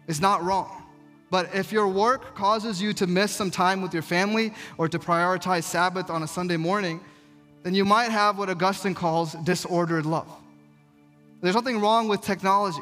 is 0.07 0.19
not 0.19 0.41
wrong. 0.41 0.81
But 1.29 1.53
if 1.53 1.71
your 1.71 1.87
work 1.87 2.33
causes 2.33 2.81
you 2.81 2.91
to 2.93 3.05
miss 3.05 3.31
some 3.31 3.51
time 3.51 3.83
with 3.83 3.93
your 3.93 4.01
family 4.01 4.51
or 4.79 4.89
to 4.89 4.97
prioritize 4.97 5.61
Sabbath 5.61 6.09
on 6.09 6.23
a 6.23 6.27
Sunday 6.27 6.57
morning, 6.57 7.01
then 7.61 7.75
you 7.75 7.85
might 7.85 8.09
have 8.09 8.39
what 8.39 8.49
Augustine 8.49 8.95
calls 8.95 9.33
disordered 9.43 10.07
love. 10.07 10.27
There's 11.41 11.53
nothing 11.53 11.79
wrong 11.79 12.07
with 12.07 12.21
technology. 12.21 12.81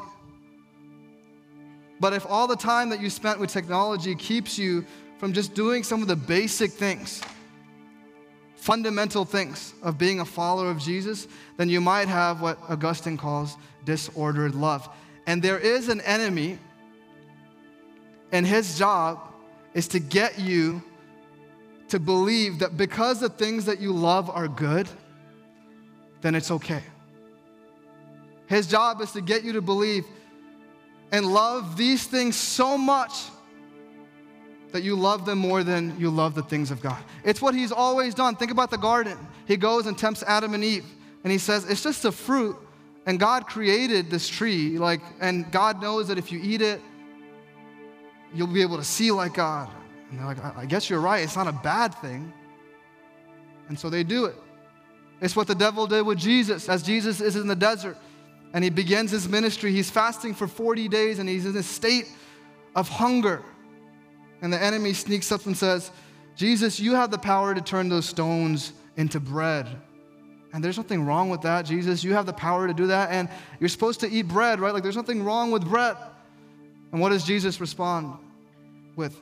But 2.00 2.14
if 2.14 2.24
all 2.26 2.48
the 2.48 2.56
time 2.56 2.88
that 2.88 3.02
you 3.02 3.10
spent 3.10 3.38
with 3.38 3.52
technology 3.52 4.14
keeps 4.14 4.58
you 4.58 4.86
from 5.22 5.32
just 5.32 5.54
doing 5.54 5.84
some 5.84 6.02
of 6.02 6.08
the 6.08 6.16
basic 6.16 6.72
things, 6.72 7.22
fundamental 8.56 9.24
things 9.24 9.72
of 9.80 9.96
being 9.96 10.18
a 10.18 10.24
follower 10.24 10.68
of 10.68 10.80
Jesus, 10.80 11.28
then 11.58 11.68
you 11.68 11.80
might 11.80 12.08
have 12.08 12.40
what 12.40 12.58
Augustine 12.68 13.16
calls 13.16 13.56
disordered 13.84 14.56
love. 14.56 14.88
And 15.28 15.40
there 15.40 15.60
is 15.60 15.88
an 15.88 16.00
enemy 16.00 16.58
and 18.32 18.44
his 18.44 18.76
job 18.76 19.20
is 19.74 19.86
to 19.88 20.00
get 20.00 20.40
you 20.40 20.82
to 21.86 22.00
believe 22.00 22.58
that 22.58 22.76
because 22.76 23.20
the 23.20 23.28
things 23.28 23.64
that 23.66 23.80
you 23.80 23.92
love 23.92 24.28
are 24.28 24.48
good, 24.48 24.88
then 26.20 26.34
it's 26.34 26.50
okay. 26.50 26.82
His 28.46 28.66
job 28.66 29.00
is 29.00 29.12
to 29.12 29.20
get 29.20 29.44
you 29.44 29.52
to 29.52 29.62
believe 29.62 30.04
and 31.12 31.24
love 31.24 31.76
these 31.76 32.08
things 32.08 32.34
so 32.34 32.76
much 32.76 33.12
that 34.72 34.82
you 34.82 34.96
love 34.96 35.24
them 35.26 35.38
more 35.38 35.62
than 35.62 35.98
you 35.98 36.10
love 36.10 36.34
the 36.34 36.42
things 36.42 36.70
of 36.70 36.80
God. 36.80 37.02
It's 37.24 37.40
what 37.40 37.54
he's 37.54 37.72
always 37.72 38.14
done. 38.14 38.36
Think 38.36 38.50
about 38.50 38.70
the 38.70 38.78
garden. 38.78 39.18
He 39.46 39.56
goes 39.56 39.86
and 39.86 39.96
tempts 39.96 40.22
Adam 40.22 40.54
and 40.54 40.64
Eve, 40.64 40.84
and 41.24 41.32
he 41.32 41.38
says, 41.38 41.68
It's 41.68 41.82
just 41.82 42.04
a 42.04 42.12
fruit, 42.12 42.56
and 43.06 43.18
God 43.18 43.46
created 43.46 44.10
this 44.10 44.28
tree, 44.28 44.78
like, 44.78 45.00
and 45.20 45.50
God 45.50 45.80
knows 45.82 46.08
that 46.08 46.18
if 46.18 46.32
you 46.32 46.40
eat 46.42 46.62
it, 46.62 46.80
you'll 48.34 48.46
be 48.46 48.62
able 48.62 48.76
to 48.76 48.84
see 48.84 49.10
like 49.10 49.34
God. 49.34 49.68
And 50.10 50.18
they're 50.18 50.26
like, 50.26 50.44
I 50.56 50.66
guess 50.66 50.90
you're 50.90 51.00
right. 51.00 51.22
It's 51.22 51.36
not 51.36 51.46
a 51.46 51.52
bad 51.52 51.94
thing. 51.96 52.32
And 53.68 53.78
so 53.78 53.88
they 53.88 54.04
do 54.04 54.26
it. 54.26 54.34
It's 55.20 55.36
what 55.36 55.46
the 55.46 55.54
devil 55.54 55.86
did 55.86 56.02
with 56.02 56.18
Jesus 56.18 56.68
as 56.68 56.82
Jesus 56.82 57.20
is 57.20 57.36
in 57.36 57.46
the 57.46 57.56
desert 57.56 57.96
and 58.52 58.62
he 58.62 58.70
begins 58.70 59.10
his 59.10 59.28
ministry. 59.28 59.72
He's 59.72 59.90
fasting 59.90 60.34
for 60.34 60.46
40 60.46 60.88
days 60.88 61.18
and 61.18 61.28
he's 61.28 61.46
in 61.46 61.56
a 61.56 61.62
state 61.62 62.08
of 62.74 62.88
hunger. 62.88 63.42
And 64.42 64.52
the 64.52 64.62
enemy 64.62 64.92
sneaks 64.92 65.32
up 65.32 65.46
and 65.46 65.56
says, 65.56 65.90
Jesus, 66.34 66.80
you 66.80 66.94
have 66.94 67.10
the 67.10 67.18
power 67.18 67.54
to 67.54 67.60
turn 67.60 67.88
those 67.88 68.06
stones 68.06 68.72
into 68.96 69.20
bread. 69.20 69.66
And 70.52 70.62
there's 70.62 70.76
nothing 70.76 71.06
wrong 71.06 71.30
with 71.30 71.42
that, 71.42 71.64
Jesus. 71.64 72.04
You 72.04 72.12
have 72.14 72.26
the 72.26 72.32
power 72.32 72.66
to 72.66 72.74
do 72.74 72.88
that. 72.88 73.10
And 73.10 73.28
you're 73.58 73.68
supposed 73.68 74.00
to 74.00 74.10
eat 74.10 74.22
bread, 74.28 74.60
right? 74.60 74.74
Like 74.74 74.82
there's 74.82 74.96
nothing 74.96 75.24
wrong 75.24 75.50
with 75.50 75.64
bread. 75.66 75.96
And 76.90 77.00
what 77.00 77.08
does 77.08 77.24
Jesus 77.24 77.60
respond 77.60 78.18
with? 78.96 79.18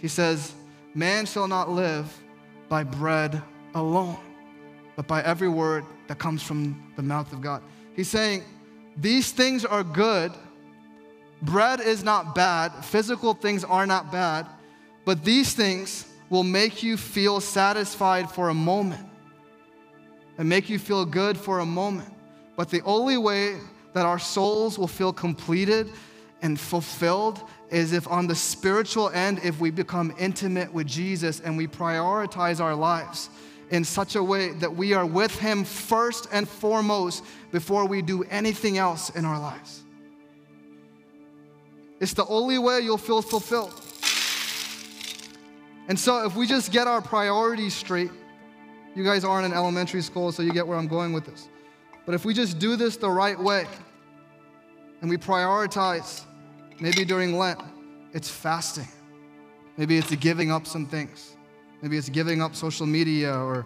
He 0.00 0.08
says, 0.08 0.52
Man 0.94 1.26
shall 1.26 1.48
not 1.48 1.70
live 1.70 2.10
by 2.68 2.84
bread 2.84 3.42
alone, 3.74 4.18
but 4.96 5.06
by 5.06 5.22
every 5.22 5.48
word 5.48 5.84
that 6.08 6.18
comes 6.18 6.42
from 6.42 6.92
the 6.96 7.02
mouth 7.02 7.32
of 7.32 7.42
God. 7.42 7.62
He's 7.94 8.08
saying, 8.08 8.42
These 8.96 9.32
things 9.32 9.64
are 9.64 9.84
good. 9.84 10.32
Bread 11.42 11.80
is 11.80 12.04
not 12.04 12.34
bad. 12.34 12.70
Physical 12.84 13.34
things 13.34 13.64
are 13.64 13.86
not 13.86 14.12
bad. 14.12 14.46
But 15.04 15.24
these 15.24 15.54
things 15.54 16.06
will 16.30 16.44
make 16.44 16.82
you 16.82 16.96
feel 16.96 17.40
satisfied 17.40 18.30
for 18.30 18.48
a 18.48 18.54
moment 18.54 19.06
and 20.38 20.48
make 20.48 20.70
you 20.70 20.78
feel 20.78 21.04
good 21.04 21.36
for 21.36 21.58
a 21.58 21.66
moment. 21.66 22.14
But 22.56 22.70
the 22.70 22.80
only 22.82 23.16
way 23.18 23.56
that 23.92 24.06
our 24.06 24.18
souls 24.18 24.78
will 24.78 24.88
feel 24.88 25.12
completed 25.12 25.90
and 26.40 26.58
fulfilled 26.58 27.40
is 27.70 27.92
if, 27.92 28.06
on 28.08 28.26
the 28.26 28.34
spiritual 28.34 29.10
end, 29.10 29.40
if 29.42 29.60
we 29.60 29.70
become 29.70 30.14
intimate 30.18 30.72
with 30.72 30.86
Jesus 30.86 31.40
and 31.40 31.56
we 31.56 31.66
prioritize 31.66 32.60
our 32.60 32.74
lives 32.74 33.30
in 33.70 33.84
such 33.84 34.16
a 34.16 34.22
way 34.22 34.50
that 34.52 34.74
we 34.74 34.92
are 34.92 35.06
with 35.06 35.36
Him 35.38 35.64
first 35.64 36.28
and 36.30 36.48
foremost 36.48 37.24
before 37.50 37.86
we 37.86 38.02
do 38.02 38.22
anything 38.24 38.78
else 38.78 39.10
in 39.10 39.24
our 39.24 39.38
lives. 39.38 39.82
It's 42.02 42.14
the 42.14 42.26
only 42.26 42.58
way 42.58 42.80
you'll 42.80 42.98
feel 42.98 43.22
fulfilled. 43.22 43.80
And 45.86 45.98
so, 45.98 46.26
if 46.26 46.34
we 46.34 46.48
just 46.48 46.72
get 46.72 46.88
our 46.88 47.00
priorities 47.00 47.74
straight, 47.74 48.10
you 48.96 49.04
guys 49.04 49.24
aren't 49.24 49.46
in 49.46 49.52
elementary 49.52 50.02
school, 50.02 50.32
so 50.32 50.42
you 50.42 50.52
get 50.52 50.66
where 50.66 50.76
I'm 50.76 50.88
going 50.88 51.12
with 51.12 51.26
this. 51.26 51.48
But 52.04 52.16
if 52.16 52.24
we 52.24 52.34
just 52.34 52.58
do 52.58 52.74
this 52.74 52.96
the 52.96 53.08
right 53.08 53.38
way 53.38 53.66
and 55.00 55.08
we 55.08 55.16
prioritize, 55.16 56.24
maybe 56.80 57.04
during 57.04 57.38
Lent, 57.38 57.60
it's 58.12 58.28
fasting. 58.28 58.88
Maybe 59.76 59.96
it's 59.96 60.12
giving 60.16 60.50
up 60.50 60.66
some 60.66 60.86
things. 60.86 61.36
Maybe 61.82 61.96
it's 61.98 62.08
giving 62.08 62.42
up 62.42 62.56
social 62.56 62.84
media 62.84 63.32
or 63.32 63.64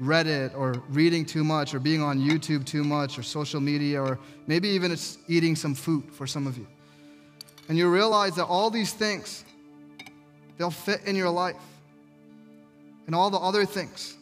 Reddit 0.00 0.56
or 0.56 0.80
reading 0.90 1.26
too 1.26 1.42
much 1.42 1.74
or 1.74 1.80
being 1.80 2.02
on 2.02 2.20
YouTube 2.20 2.64
too 2.64 2.84
much 2.84 3.18
or 3.18 3.24
social 3.24 3.60
media 3.60 4.00
or 4.00 4.20
maybe 4.46 4.68
even 4.68 4.92
it's 4.92 5.18
eating 5.26 5.56
some 5.56 5.74
food 5.74 6.12
for 6.12 6.28
some 6.28 6.46
of 6.46 6.56
you. 6.56 6.68
And 7.68 7.78
you 7.78 7.88
realize 7.88 8.34
that 8.36 8.44
all 8.44 8.70
these 8.70 8.92
things, 8.92 9.44
they'll 10.58 10.70
fit 10.70 11.02
in 11.06 11.16
your 11.16 11.30
life. 11.30 11.56
And 13.06 13.14
all 13.14 13.30
the 13.30 13.38
other 13.38 13.64
things, 13.64 14.16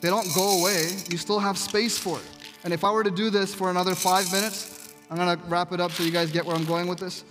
they 0.00 0.08
don't 0.08 0.32
go 0.34 0.60
away. 0.60 0.88
You 1.08 1.18
still 1.18 1.38
have 1.38 1.58
space 1.58 1.98
for 1.98 2.18
it. 2.18 2.24
And 2.64 2.72
if 2.72 2.84
I 2.84 2.90
were 2.90 3.04
to 3.04 3.10
do 3.10 3.30
this 3.30 3.54
for 3.54 3.70
another 3.70 3.94
five 3.94 4.30
minutes, 4.32 4.92
I'm 5.10 5.16
gonna 5.16 5.40
wrap 5.48 5.72
it 5.72 5.80
up 5.80 5.92
so 5.92 6.02
you 6.02 6.10
guys 6.10 6.30
get 6.30 6.44
where 6.44 6.56
I'm 6.56 6.64
going 6.64 6.88
with 6.88 6.98
this. 6.98 7.24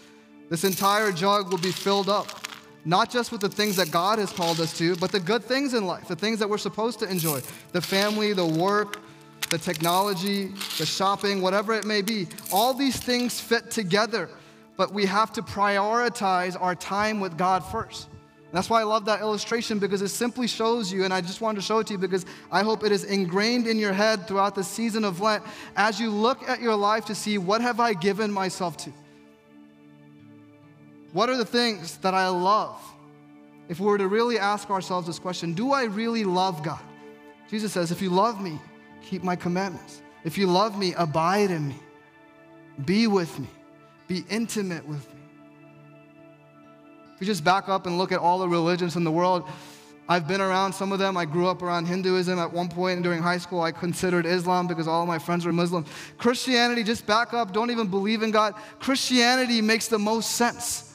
This 0.50 0.64
entire 0.64 1.12
jug 1.12 1.52
will 1.52 1.58
be 1.60 1.72
filled 1.72 2.10
up 2.10 2.48
not 2.88 3.10
just 3.10 3.34
with 3.34 3.42
the 3.42 3.50
things 3.50 3.76
that 3.76 3.92
God 3.92 4.18
has 4.18 4.32
called 4.32 4.62
us 4.62 4.78
to, 4.78 4.96
but 4.96 5.12
the 5.12 5.20
good 5.20 5.44
things 5.44 5.74
in 5.74 5.86
life, 5.86 6.08
the 6.08 6.16
things 6.16 6.40
that 6.40 6.50
we're 6.50 6.58
supposed 6.58 7.00
to 7.00 7.10
enjoy 7.10 7.42
the 7.74 7.82
family, 7.82 8.32
the 8.32 8.46
work, 8.46 9.00
the 9.50 9.58
technology, 9.58 10.48
the 10.78 10.86
shopping, 10.86 11.42
whatever 11.42 11.74
it 11.74 11.86
may 11.86 12.02
be. 12.02 12.28
All 12.52 12.74
these 12.74 12.98
things 12.98 13.40
fit 13.40 13.72
together, 13.72 14.30
but 14.76 14.94
we 14.94 15.06
have 15.06 15.32
to 15.34 15.42
prioritize 15.42 16.60
our 16.60 16.76
time 16.76 17.20
with 17.20 17.38
God 17.38 17.64
first. 17.64 18.10
That's 18.54 18.70
why 18.70 18.80
I 18.80 18.86
love 18.86 19.06
that 19.06 19.20
illustration 19.20 19.78
because 19.78 20.02
it 20.02 20.08
simply 20.08 20.48
shows 20.48 20.92
you, 20.92 21.04
and 21.04 21.14
I 21.14 21.22
just 21.22 21.42
wanted 21.42 21.58
to 21.58 21.62
show 21.62 21.80
it 21.80 21.88
to 21.88 21.94
you 21.94 22.00
because 22.00 22.26
I 22.52 22.64
hope 22.64 22.84
it 22.84 22.92
is 22.92 23.04
ingrained 23.04 23.68
in 23.68 23.78
your 23.78 23.94
head 23.94 24.28
throughout 24.28 24.56
the 24.56 24.64
season 24.64 25.04
of 25.04 25.20
Lent 25.20 25.44
as 25.76 26.00
you 26.00 26.10
look 26.10 26.48
at 26.48 26.62
your 26.62 26.76
life 26.76 27.06
to 27.06 27.16
see 27.16 27.38
what 27.38 27.62
have 27.62 27.80
I 27.80 27.94
given 27.94 28.32
myself 28.32 28.78
to? 28.78 28.94
What 31.12 31.30
are 31.30 31.38
the 31.38 31.46
things 31.46 31.98
that 31.98 32.14
I 32.14 32.30
love? 32.30 32.82
If 33.70 33.80
we 33.80 33.86
were 33.86 33.98
to 33.98 34.08
really 34.08 34.40
ask 34.40 34.70
ourselves 34.70 35.08
this 35.08 35.20
question, 35.20 35.54
do 35.54 35.74
I 35.74 35.84
really 35.84 36.24
love 36.24 36.64
God? 36.64 36.80
Jesus 37.50 37.74
says, 37.74 37.92
if 37.92 38.02
you 38.02 38.10
love 38.10 38.42
me, 38.42 38.60
keep 39.08 39.24
my 39.24 39.36
commandments. 39.36 40.02
If 40.24 40.38
you 40.38 40.48
love 40.48 40.78
me, 40.78 40.94
abide 40.98 41.52
in 41.52 41.70
me. 41.70 41.80
Be 42.86 43.08
with 43.08 43.40
me. 43.40 43.48
Be 44.08 44.26
intimate 44.30 44.88
with 44.88 45.08
me. 45.14 45.22
If 47.16 47.22
you 47.22 47.28
just 47.28 47.44
back 47.44 47.68
up 47.68 47.88
and 47.88 47.98
look 47.98 48.12
at 48.12 48.20
all 48.20 48.40
the 48.40 48.48
religions 48.48 48.96
in 48.96 49.04
the 49.04 49.12
world, 49.12 49.48
I've 50.10 50.28
been 50.28 50.40
around 50.40 50.74
some 50.74 50.92
of 50.92 51.00
them. 51.00 51.18
I 51.18 51.26
grew 51.26 51.48
up 51.48 51.62
around 51.62 51.86
Hinduism 51.86 52.40
at 52.40 52.52
one 52.52 52.70
point 52.70 53.02
during 53.04 53.22
high 53.22 53.40
school. 53.40 53.62
I 53.62 53.72
considered 53.72 54.26
Islam 54.26 54.68
because 54.68 54.88
all 54.88 55.06
my 55.06 55.20
friends 55.20 55.46
were 55.46 55.52
Muslim. 55.52 55.86
Christianity, 56.18 56.84
just 56.84 57.06
back 57.06 57.34
up, 57.34 57.52
don't 57.52 57.72
even 57.72 57.88
believe 57.88 58.24
in 58.24 58.32
God. 58.32 58.54
Christianity 58.80 59.62
makes 59.62 59.88
the 59.88 60.00
most 60.00 60.32
sense. 60.32 60.87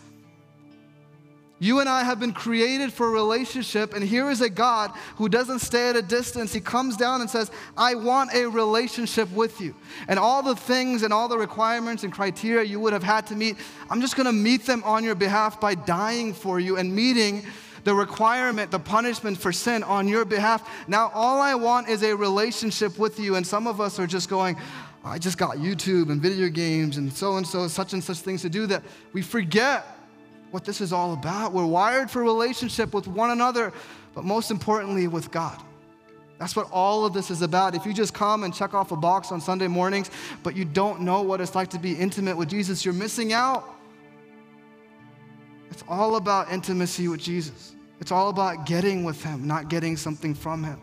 You 1.63 1.79
and 1.79 1.89
I 1.89 2.03
have 2.03 2.19
been 2.19 2.33
created 2.33 2.93
for 2.93 3.07
a 3.07 3.11
relationship, 3.11 3.95
and 3.95 4.05
here 4.05 4.29
is 4.33 4.41
a 4.41 4.51
God 4.51 4.91
who 5.15 5.29
doesn't 5.29 5.61
stay 5.61 5.91
at 5.91 5.95
a 5.95 6.03
distance. 6.03 6.53
He 6.53 6.61
comes 6.61 6.97
down 6.97 7.21
and 7.21 7.31
says, 7.31 7.53
I 7.77 7.95
want 7.95 8.35
a 8.35 8.47
relationship 8.47 9.31
with 9.31 9.61
you. 9.61 9.73
And 10.09 10.19
all 10.19 10.43
the 10.43 10.57
things 10.57 11.05
and 11.05 11.13
all 11.13 11.29
the 11.29 11.39
requirements 11.39 12.03
and 12.03 12.13
criteria 12.13 12.65
you 12.65 12.81
would 12.81 12.93
have 12.93 13.05
had 13.05 13.29
to 13.29 13.37
meet, 13.37 13.59
I'm 13.89 14.01
just 14.01 14.17
gonna 14.17 14.33
meet 14.33 14.67
them 14.67 14.83
on 14.83 15.05
your 15.05 15.15
behalf 15.15 15.61
by 15.61 15.77
dying 15.77 16.35
for 16.35 16.59
you 16.59 16.79
and 16.79 16.93
meeting 16.93 17.45
the 17.85 17.95
requirement, 17.95 18.73
the 18.73 18.81
punishment 18.81 19.39
for 19.39 19.53
sin 19.53 19.85
on 19.85 20.09
your 20.09 20.25
behalf. 20.25 20.69
Now, 20.89 21.13
all 21.15 21.41
I 21.41 21.55
want 21.55 21.89
is 21.89 22.03
a 22.03 22.13
relationship 22.13 22.99
with 22.99 23.21
you. 23.21 23.37
And 23.37 23.47
some 23.47 23.69
of 23.69 23.81
us 23.81 24.01
are 24.01 24.09
just 24.09 24.29
going, 24.29 24.57
I 25.05 25.17
just 25.17 25.39
got 25.39 25.59
YouTube 25.59 26.11
and 26.11 26.21
video 26.21 26.49
games 26.49 26.97
and 26.97 27.13
so 27.13 27.37
and 27.37 27.47
so, 27.47 27.69
such 27.69 27.93
and 27.93 28.03
such 28.03 28.19
things 28.19 28.43
to 28.43 28.49
do 28.49 28.67
that 28.67 28.83
we 29.13 29.23
forget 29.23 29.92
what 30.53 30.65
this 30.65 30.81
is 30.81 30.93
all 30.93 31.15
about. 31.15 31.53
We're 31.53 31.67
wired 31.67 32.11
for 32.11 32.23
relationship 32.23 32.95
with 32.95 33.09
one 33.09 33.31
another, 33.31 33.73
but 34.15 34.23
most 34.23 34.51
importantly, 34.51 35.09
with 35.09 35.31
God. 35.31 35.61
That's 36.39 36.55
what 36.55 36.71
all 36.71 37.07
of 37.07 37.15
this 37.15 37.31
is 37.31 37.41
about. 37.41 37.75
If 37.75 37.87
you 37.87 37.95
just 37.95 38.13
come 38.13 38.45
and 38.45 38.55
check 38.55 38.75
off 38.75 38.93
a 38.93 38.97
box 38.97 39.33
on 39.33 39.41
Sunday 39.41 39.67
mornings, 39.67 40.11
but 40.43 40.55
you 40.55 40.65
don't 40.65 41.01
know 41.01 41.23
what 41.23 41.41
it's 41.41 41.55
like 41.55 41.71
to 41.71 41.79
be 41.79 41.95
intimate 41.95 42.37
with 42.37 42.49
Jesus, 42.49 42.85
you're 42.85 42.95
missing 42.95 43.33
out. 43.33 43.65
It's 45.71 45.85
all 45.89 46.17
about 46.17 46.53
intimacy 46.53 47.09
with 47.09 47.21
Jesus. 47.21 47.75
It's 48.01 48.13
all 48.13 48.29
about 48.29 48.67
getting 48.67 49.05
with 49.05 49.23
Him, 49.23 49.47
not 49.47 49.69
getting 49.69 49.97
something 49.97 50.35
from 50.35 50.63
Him. 50.65 50.81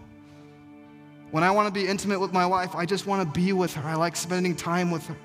When 1.30 1.44
I 1.44 1.52
want 1.52 1.68
to 1.68 1.74
be 1.74 1.88
intimate 1.88 2.20
with 2.20 2.34
my 2.34 2.46
wife, 2.46 2.74
I 2.74 2.88
just 2.88 3.06
want 3.06 3.22
to 3.22 3.40
be 3.40 3.54
with 3.54 3.74
her. 3.76 3.88
I 3.88 3.94
like 3.94 4.16
spending 4.16 4.56
time 4.56 4.90
with 4.90 5.06
her. 5.06 5.18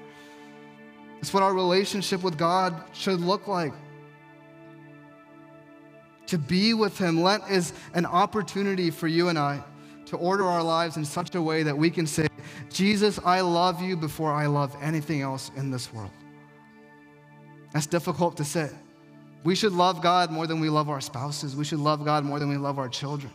It's 1.21 1.33
what 1.33 1.43
our 1.43 1.55
relationship 1.55 2.23
with 2.23 2.37
God 2.37 2.75
should 2.93 3.21
look 3.21 3.49
like 3.49 3.73
to 6.27 6.39
be 6.39 6.75
with 6.75 6.99
Him. 6.99 7.23
Lent 7.23 7.45
is 7.51 7.73
an 7.95 8.07
opportunity 8.07 8.91
for 8.91 9.09
you 9.09 9.29
and 9.29 9.39
I 9.39 9.63
to 10.07 10.17
order 10.17 10.45
our 10.45 10.63
lives 10.63 10.97
in 10.97 11.05
such 11.05 11.35
a 11.35 11.43
way 11.43 11.63
that 11.63 11.77
we 11.77 11.91
can 11.91 12.07
say, 12.07 12.29
Jesus, 12.71 13.19
I 13.25 13.41
love 13.41 13.81
you 13.81 13.97
before 13.97 14.33
I 14.33 14.47
love 14.47 14.77
anything 14.81 15.23
else 15.23 15.51
in 15.57 15.71
this 15.71 15.93
world. 15.93 16.11
That's 17.73 17.87
difficult 17.87 18.37
to 18.37 18.45
say. 18.45 18.71
We 19.43 19.55
should 19.55 19.73
love 19.73 20.01
God 20.01 20.31
more 20.31 20.47
than 20.47 20.61
we 20.61 20.71
love 20.71 20.89
our 20.89 21.01
spouses. 21.01 21.55
We 21.55 21.65
should 21.65 21.81
love 21.81 22.05
God 22.05 22.25
more 22.25 22.39
than 22.39 22.49
we 22.49 22.57
love 22.57 22.79
our 22.79 22.89
children. 22.89 23.33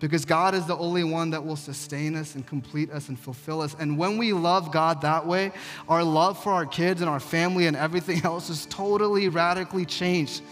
Because 0.00 0.24
God 0.24 0.54
is 0.54 0.66
the 0.66 0.76
only 0.76 1.04
one 1.04 1.30
that 1.30 1.44
will 1.44 1.56
sustain 1.56 2.16
us 2.16 2.34
and 2.34 2.46
complete 2.46 2.90
us 2.90 3.08
and 3.08 3.18
fulfill 3.18 3.60
us. 3.60 3.76
And 3.78 3.96
when 3.96 4.18
we 4.18 4.32
love 4.32 4.72
God 4.72 5.00
that 5.02 5.26
way, 5.26 5.52
our 5.88 6.02
love 6.02 6.42
for 6.42 6.52
our 6.52 6.66
kids 6.66 7.00
and 7.00 7.08
our 7.08 7.20
family 7.20 7.66
and 7.66 7.76
everything 7.76 8.20
else 8.24 8.50
is 8.50 8.66
totally 8.66 9.28
radically 9.28 9.84
changed. 9.84 10.42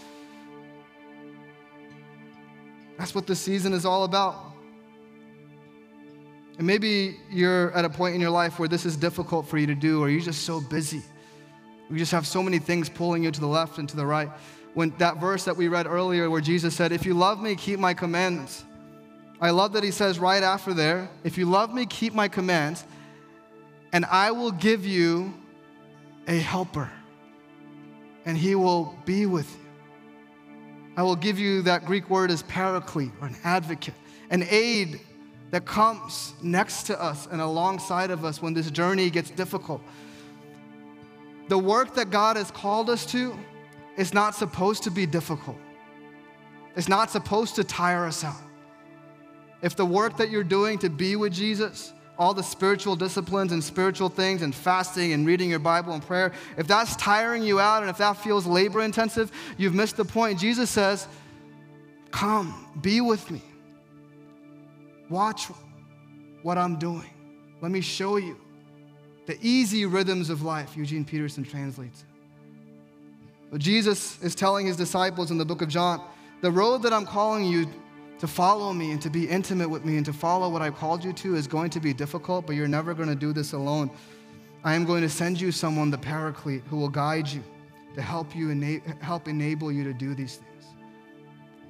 That's 3.03 3.13
what 3.13 3.27
this 3.27 3.41
season 3.41 3.73
is 3.73 3.83
all 3.83 4.05
about. 4.05 4.53
And 6.57 6.65
maybe 6.65 7.17
you're 7.29 7.73
at 7.73 7.83
a 7.83 7.89
point 7.89 8.15
in 8.15 8.21
your 8.21 8.29
life 8.29 8.59
where 8.59 8.69
this 8.69 8.85
is 8.85 8.95
difficult 8.95 9.45
for 9.45 9.57
you 9.57 9.67
to 9.67 9.75
do, 9.75 10.01
or 10.01 10.09
you're 10.09 10.21
just 10.21 10.43
so 10.43 10.61
busy. 10.61 11.01
You 11.89 11.97
just 11.97 12.13
have 12.13 12.25
so 12.25 12.41
many 12.41 12.59
things 12.59 12.87
pulling 12.87 13.25
you 13.25 13.31
to 13.31 13.41
the 13.41 13.45
left 13.45 13.77
and 13.77 13.89
to 13.89 13.97
the 13.97 14.05
right. 14.05 14.29
When 14.73 14.93
that 14.99 15.17
verse 15.17 15.43
that 15.43 15.57
we 15.57 15.67
read 15.67 15.85
earlier, 15.85 16.29
where 16.29 16.39
Jesus 16.39 16.77
said, 16.77 16.93
If 16.93 17.05
you 17.05 17.13
love 17.13 17.41
me, 17.41 17.57
keep 17.57 17.77
my 17.77 17.93
commandments. 17.93 18.63
I 19.41 19.49
love 19.49 19.73
that 19.73 19.83
he 19.83 19.91
says 19.91 20.17
right 20.17 20.41
after 20.41 20.73
there, 20.73 21.09
If 21.25 21.37
you 21.37 21.45
love 21.45 21.73
me, 21.73 21.85
keep 21.85 22.13
my 22.13 22.29
commands, 22.29 22.85
and 23.91 24.05
I 24.05 24.31
will 24.31 24.51
give 24.51 24.85
you 24.85 25.33
a 26.25 26.39
helper, 26.39 26.89
and 28.23 28.37
he 28.37 28.55
will 28.55 28.97
be 29.03 29.25
with 29.25 29.53
you. 29.53 29.62
I 30.95 31.03
will 31.03 31.15
give 31.15 31.39
you 31.39 31.61
that 31.63 31.85
Greek 31.85 32.09
word 32.09 32.29
as 32.29 32.43
paraclete 32.43 33.11
or 33.19 33.27
an 33.27 33.37
advocate, 33.43 33.95
an 34.29 34.45
aid 34.49 35.01
that 35.51 35.65
comes 35.65 36.33
next 36.41 36.83
to 36.83 37.01
us 37.01 37.27
and 37.31 37.41
alongside 37.41 38.11
of 38.11 38.25
us 38.25 38.41
when 38.41 38.53
this 38.53 38.69
journey 38.71 39.09
gets 39.09 39.29
difficult. 39.29 39.81
The 41.47 41.57
work 41.57 41.95
that 41.95 42.09
God 42.09 42.37
has 42.37 42.51
called 42.51 42.89
us 42.89 43.05
to 43.07 43.37
is 43.97 44.13
not 44.13 44.35
supposed 44.35 44.83
to 44.83 44.91
be 44.91 45.05
difficult. 45.05 45.57
It's 46.75 46.89
not 46.89 47.11
supposed 47.11 47.55
to 47.55 47.63
tire 47.63 48.05
us 48.05 48.23
out. 48.23 48.41
If 49.61 49.75
the 49.75 49.85
work 49.85 50.17
that 50.17 50.29
you're 50.29 50.43
doing 50.43 50.79
to 50.79 50.89
be 50.89 51.15
with 51.15 51.33
Jesus 51.33 51.93
all 52.17 52.33
the 52.33 52.43
spiritual 52.43 52.95
disciplines 52.95 53.51
and 53.51 53.63
spiritual 53.63 54.09
things 54.09 54.41
and 54.41 54.53
fasting 54.53 55.13
and 55.13 55.25
reading 55.25 55.49
your 55.49 55.59
Bible 55.59 55.93
and 55.93 56.05
prayer, 56.05 56.31
if 56.57 56.67
that's 56.67 56.95
tiring 56.95 57.43
you 57.43 57.59
out 57.59 57.81
and 57.81 57.89
if 57.89 57.97
that 57.97 58.13
feels 58.13 58.45
labor 58.45 58.81
intensive, 58.81 59.31
you've 59.57 59.73
missed 59.73 59.97
the 59.97 60.05
point. 60.05 60.39
Jesus 60.39 60.69
says, 60.69 61.07
Come, 62.11 62.67
be 62.81 63.01
with 63.01 63.31
me. 63.31 63.41
Watch 65.09 65.47
what 66.43 66.57
I'm 66.57 66.77
doing. 66.77 67.09
Let 67.61 67.71
me 67.71 67.81
show 67.81 68.17
you 68.17 68.37
the 69.25 69.37
easy 69.41 69.85
rhythms 69.85 70.29
of 70.29 70.43
life, 70.43 70.75
Eugene 70.75 71.05
Peterson 71.05 71.43
translates 71.43 72.03
Jesus 73.57 74.21
is 74.23 74.33
telling 74.33 74.65
his 74.65 74.77
disciples 74.77 75.29
in 75.29 75.37
the 75.37 75.45
book 75.45 75.61
of 75.61 75.69
John, 75.69 76.03
the 76.41 76.51
road 76.51 76.81
that 76.83 76.93
I'm 76.93 77.05
calling 77.05 77.45
you 77.45 77.67
to 78.19 78.27
follow 78.27 78.73
me 78.73 78.91
and 78.91 79.01
to 79.01 79.09
be 79.09 79.27
intimate 79.27 79.69
with 79.69 79.85
me 79.85 79.97
and 79.97 80.05
to 80.05 80.13
follow 80.13 80.49
what 80.49 80.61
I've 80.61 80.75
called 80.75 81.03
you 81.03 81.13
to 81.13 81.35
is 81.35 81.47
going 81.47 81.69
to 81.71 81.79
be 81.79 81.93
difficult, 81.93 82.45
but 82.47 82.55
you're 82.55 82.67
never 82.67 82.93
going 82.93 83.09
to 83.09 83.15
do 83.15 83.33
this 83.33 83.53
alone. 83.53 83.89
I 84.63 84.75
am 84.75 84.85
going 84.85 85.01
to 85.01 85.09
send 85.09 85.41
you 85.41 85.51
someone, 85.51 85.91
the 85.91 85.97
Paraclete, 85.97 86.63
who 86.69 86.77
will 86.77 86.89
guide 86.89 87.27
you 87.27 87.43
to 87.95 88.01
help 88.01 88.35
you 88.35 88.51
ena- 88.51 88.81
help 89.01 89.27
enable 89.27 89.71
you 89.71 89.83
to 89.83 89.93
do 89.93 90.15
these 90.15 90.37
things. 90.37 90.65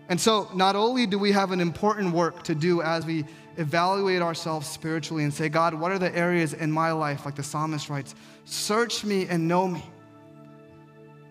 And 0.10 0.20
so, 0.20 0.50
not 0.54 0.76
only 0.76 1.08
do 1.08 1.18
we 1.18 1.32
have 1.32 1.52
an 1.52 1.60
important 1.60 2.14
work 2.14 2.44
to 2.44 2.56
do 2.56 2.82
as 2.82 3.06
we 3.06 3.26
evaluate 3.58 4.22
ourselves 4.22 4.68
spiritually 4.68 5.24
and 5.24 5.34
say, 5.34 5.50
God, 5.50 5.74
what 5.74 5.92
are 5.92 6.00
the 6.00 6.16
areas 6.16 6.54
in 6.54 6.72
my 6.72 6.92
life, 6.92 7.26
like 7.26 7.36
the 7.36 7.44
psalmist 7.44 7.90
writes, 7.90 8.16
search 8.46 9.04
me 9.04 9.28
and 9.28 9.48
know 9.48 9.68
me. 9.68 9.84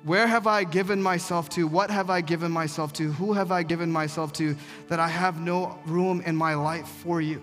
Where 0.05 0.27
have 0.27 0.49
I 0.49 0.65
given 0.65 1.01
myself 1.01 1.49
to? 1.51 1.69
What 1.69 1.91
have 1.91 2.11
I 2.11 2.21
given 2.21 2.51
myself 2.51 2.93
to? 2.95 3.13
Who 3.13 3.33
have 3.33 3.53
I 3.53 3.63
given 3.63 3.91
myself 3.91 4.33
to 4.35 4.57
that 4.89 4.99
I 4.99 5.07
have 5.07 5.41
no 5.41 5.79
room 5.87 6.23
in 6.27 6.35
my 6.35 6.55
life 6.55 6.89
for 6.89 7.21
you? 7.21 7.41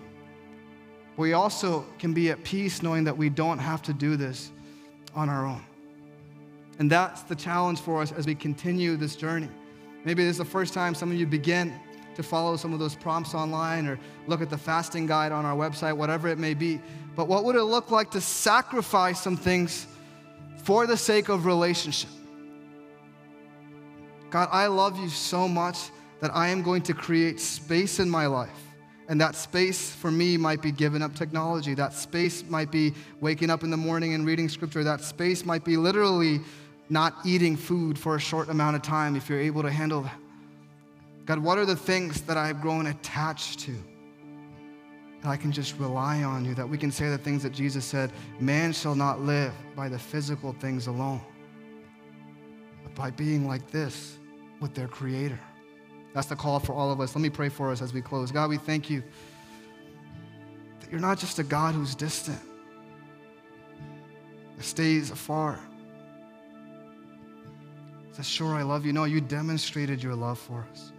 We 1.16 1.32
also 1.32 1.86
can 1.98 2.12
be 2.12 2.30
at 2.30 2.44
peace 2.44 2.82
knowing 2.82 3.04
that 3.04 3.16
we 3.16 3.30
don't 3.30 3.58
have 3.58 3.82
to 3.82 3.94
do 3.94 4.16
this 4.16 4.50
on 5.14 5.30
our 5.30 5.46
own. 5.46 5.64
And 6.78 6.90
that's 6.90 7.22
the 7.22 7.34
challenge 7.34 7.80
for 7.80 8.02
us 8.02 8.12
as 8.12 8.26
we 8.26 8.34
continue 8.34 8.96
this 8.96 9.16
journey. 9.16 9.48
Maybe 10.04 10.22
this 10.22 10.32
is 10.32 10.38
the 10.38 10.44
first 10.44 10.74
time 10.74 10.94
some 10.94 11.10
of 11.10 11.16
you 11.16 11.26
begin 11.26 11.72
to 12.14 12.22
follow 12.22 12.56
some 12.56 12.72
of 12.74 12.78
those 12.78 12.94
prompts 12.94 13.34
online 13.34 13.86
or 13.86 13.98
look 14.26 14.42
at 14.42 14.50
the 14.50 14.58
fasting 14.58 15.06
guide 15.06 15.32
on 15.32 15.46
our 15.46 15.56
website, 15.56 15.96
whatever 15.96 16.28
it 16.28 16.38
may 16.38 16.54
be. 16.54 16.80
But 17.16 17.26
what 17.26 17.44
would 17.44 17.56
it 17.56 17.64
look 17.64 17.90
like 17.90 18.10
to 18.12 18.20
sacrifice 18.20 19.20
some 19.20 19.36
things 19.36 19.86
for 20.62 20.86
the 20.86 20.96
sake 20.96 21.28
of 21.30 21.46
relationship? 21.46 22.10
God, 24.30 24.48
I 24.52 24.66
love 24.68 24.98
you 24.98 25.08
so 25.08 25.48
much 25.48 25.90
that 26.20 26.30
I 26.34 26.48
am 26.48 26.62
going 26.62 26.82
to 26.82 26.94
create 26.94 27.40
space 27.40 27.98
in 27.98 28.08
my 28.08 28.26
life. 28.26 28.50
And 29.08 29.20
that 29.20 29.34
space 29.34 29.90
for 29.90 30.10
me 30.12 30.36
might 30.36 30.62
be 30.62 30.70
giving 30.70 31.02
up 31.02 31.16
technology. 31.16 31.74
That 31.74 31.92
space 31.92 32.44
might 32.48 32.70
be 32.70 32.94
waking 33.20 33.50
up 33.50 33.64
in 33.64 33.70
the 33.70 33.76
morning 33.76 34.14
and 34.14 34.24
reading 34.24 34.48
scripture. 34.48 34.84
That 34.84 35.00
space 35.00 35.44
might 35.44 35.64
be 35.64 35.76
literally 35.76 36.40
not 36.88 37.16
eating 37.24 37.56
food 37.56 37.98
for 37.98 38.14
a 38.14 38.20
short 38.20 38.48
amount 38.50 38.76
of 38.76 38.82
time 38.82 39.16
if 39.16 39.28
you're 39.28 39.40
able 39.40 39.62
to 39.62 39.70
handle 39.70 40.02
that. 40.02 40.18
God, 41.24 41.40
what 41.40 41.58
are 41.58 41.66
the 41.66 41.74
things 41.74 42.20
that 42.22 42.36
I've 42.36 42.60
grown 42.60 42.86
attached 42.86 43.58
to? 43.60 43.76
That 45.22 45.28
I 45.28 45.36
can 45.36 45.50
just 45.50 45.76
rely 45.78 46.22
on 46.22 46.44
you, 46.44 46.54
that 46.54 46.68
we 46.68 46.78
can 46.78 46.92
say 46.92 47.08
the 47.08 47.18
things 47.18 47.42
that 47.42 47.52
Jesus 47.52 47.84
said 47.84 48.12
man 48.38 48.72
shall 48.72 48.94
not 48.94 49.20
live 49.20 49.52
by 49.74 49.88
the 49.88 49.98
physical 49.98 50.52
things 50.52 50.86
alone, 50.86 51.20
but 52.84 52.94
by 52.94 53.10
being 53.10 53.48
like 53.48 53.72
this 53.72 54.19
with 54.60 54.74
their 54.74 54.88
Creator. 54.88 55.38
That's 56.14 56.26
the 56.26 56.36
call 56.36 56.60
for 56.60 56.72
all 56.72 56.90
of 56.90 57.00
us. 57.00 57.14
Let 57.14 57.22
me 57.22 57.30
pray 57.30 57.48
for 57.48 57.70
us 57.70 57.82
as 57.82 57.92
we 57.92 58.00
close. 58.02 58.30
God, 58.30 58.50
we 58.50 58.58
thank 58.58 58.90
you 58.90 59.02
that 60.80 60.90
you're 60.90 61.00
not 61.00 61.18
just 61.18 61.38
a 61.38 61.44
God 61.44 61.74
who's 61.74 61.94
distant, 61.94 62.40
that 64.56 64.64
stays 64.64 65.10
afar 65.10 65.58
says, 68.20 68.30
Sure, 68.30 68.54
I 68.54 68.62
love 68.62 68.84
you. 68.84 68.92
No, 68.92 69.04
you 69.04 69.20
demonstrated 69.20 70.02
your 70.02 70.14
love 70.14 70.38
for 70.38 70.66
us. 70.70 70.92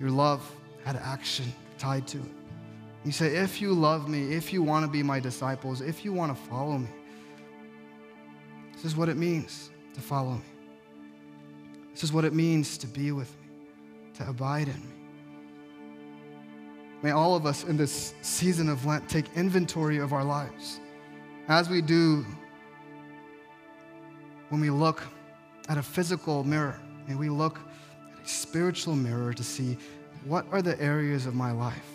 Your 0.00 0.10
love 0.10 0.50
had 0.84 0.96
action 0.96 1.52
tied 1.78 2.06
to 2.08 2.18
it. 2.18 2.34
You 3.04 3.12
say, 3.12 3.36
If 3.36 3.60
you 3.60 3.72
love 3.72 4.08
me, 4.08 4.32
if 4.32 4.52
you 4.52 4.62
want 4.62 4.84
to 4.84 4.90
be 4.90 5.02
my 5.02 5.20
disciples, 5.20 5.80
if 5.80 6.04
you 6.04 6.12
want 6.12 6.36
to 6.36 6.42
follow 6.44 6.78
me, 6.78 6.88
this 8.72 8.84
is 8.84 8.96
what 8.96 9.08
it 9.08 9.16
means 9.16 9.70
to 9.94 10.00
follow 10.00 10.34
me. 10.34 10.55
This 11.96 12.04
is 12.04 12.12
what 12.12 12.26
it 12.26 12.34
means 12.34 12.76
to 12.76 12.86
be 12.86 13.10
with 13.10 13.34
me, 13.40 13.48
to 14.18 14.28
abide 14.28 14.68
in 14.68 14.74
me. 14.74 14.94
May 17.00 17.12
all 17.12 17.34
of 17.34 17.46
us 17.46 17.64
in 17.64 17.78
this 17.78 18.12
season 18.20 18.68
of 18.68 18.84
Lent 18.84 19.08
take 19.08 19.24
inventory 19.34 19.96
of 19.96 20.12
our 20.12 20.22
lives. 20.22 20.78
As 21.48 21.70
we 21.70 21.80
do 21.80 22.26
when 24.50 24.60
we 24.60 24.68
look 24.68 25.04
at 25.70 25.78
a 25.78 25.82
physical 25.82 26.44
mirror. 26.44 26.78
May 27.08 27.14
we 27.14 27.30
look 27.30 27.58
at 28.18 28.26
a 28.26 28.28
spiritual 28.28 28.94
mirror 28.94 29.32
to 29.32 29.42
see 29.42 29.78
what 30.26 30.44
are 30.52 30.60
the 30.60 30.78
areas 30.78 31.24
of 31.24 31.34
my 31.34 31.50
life 31.50 31.88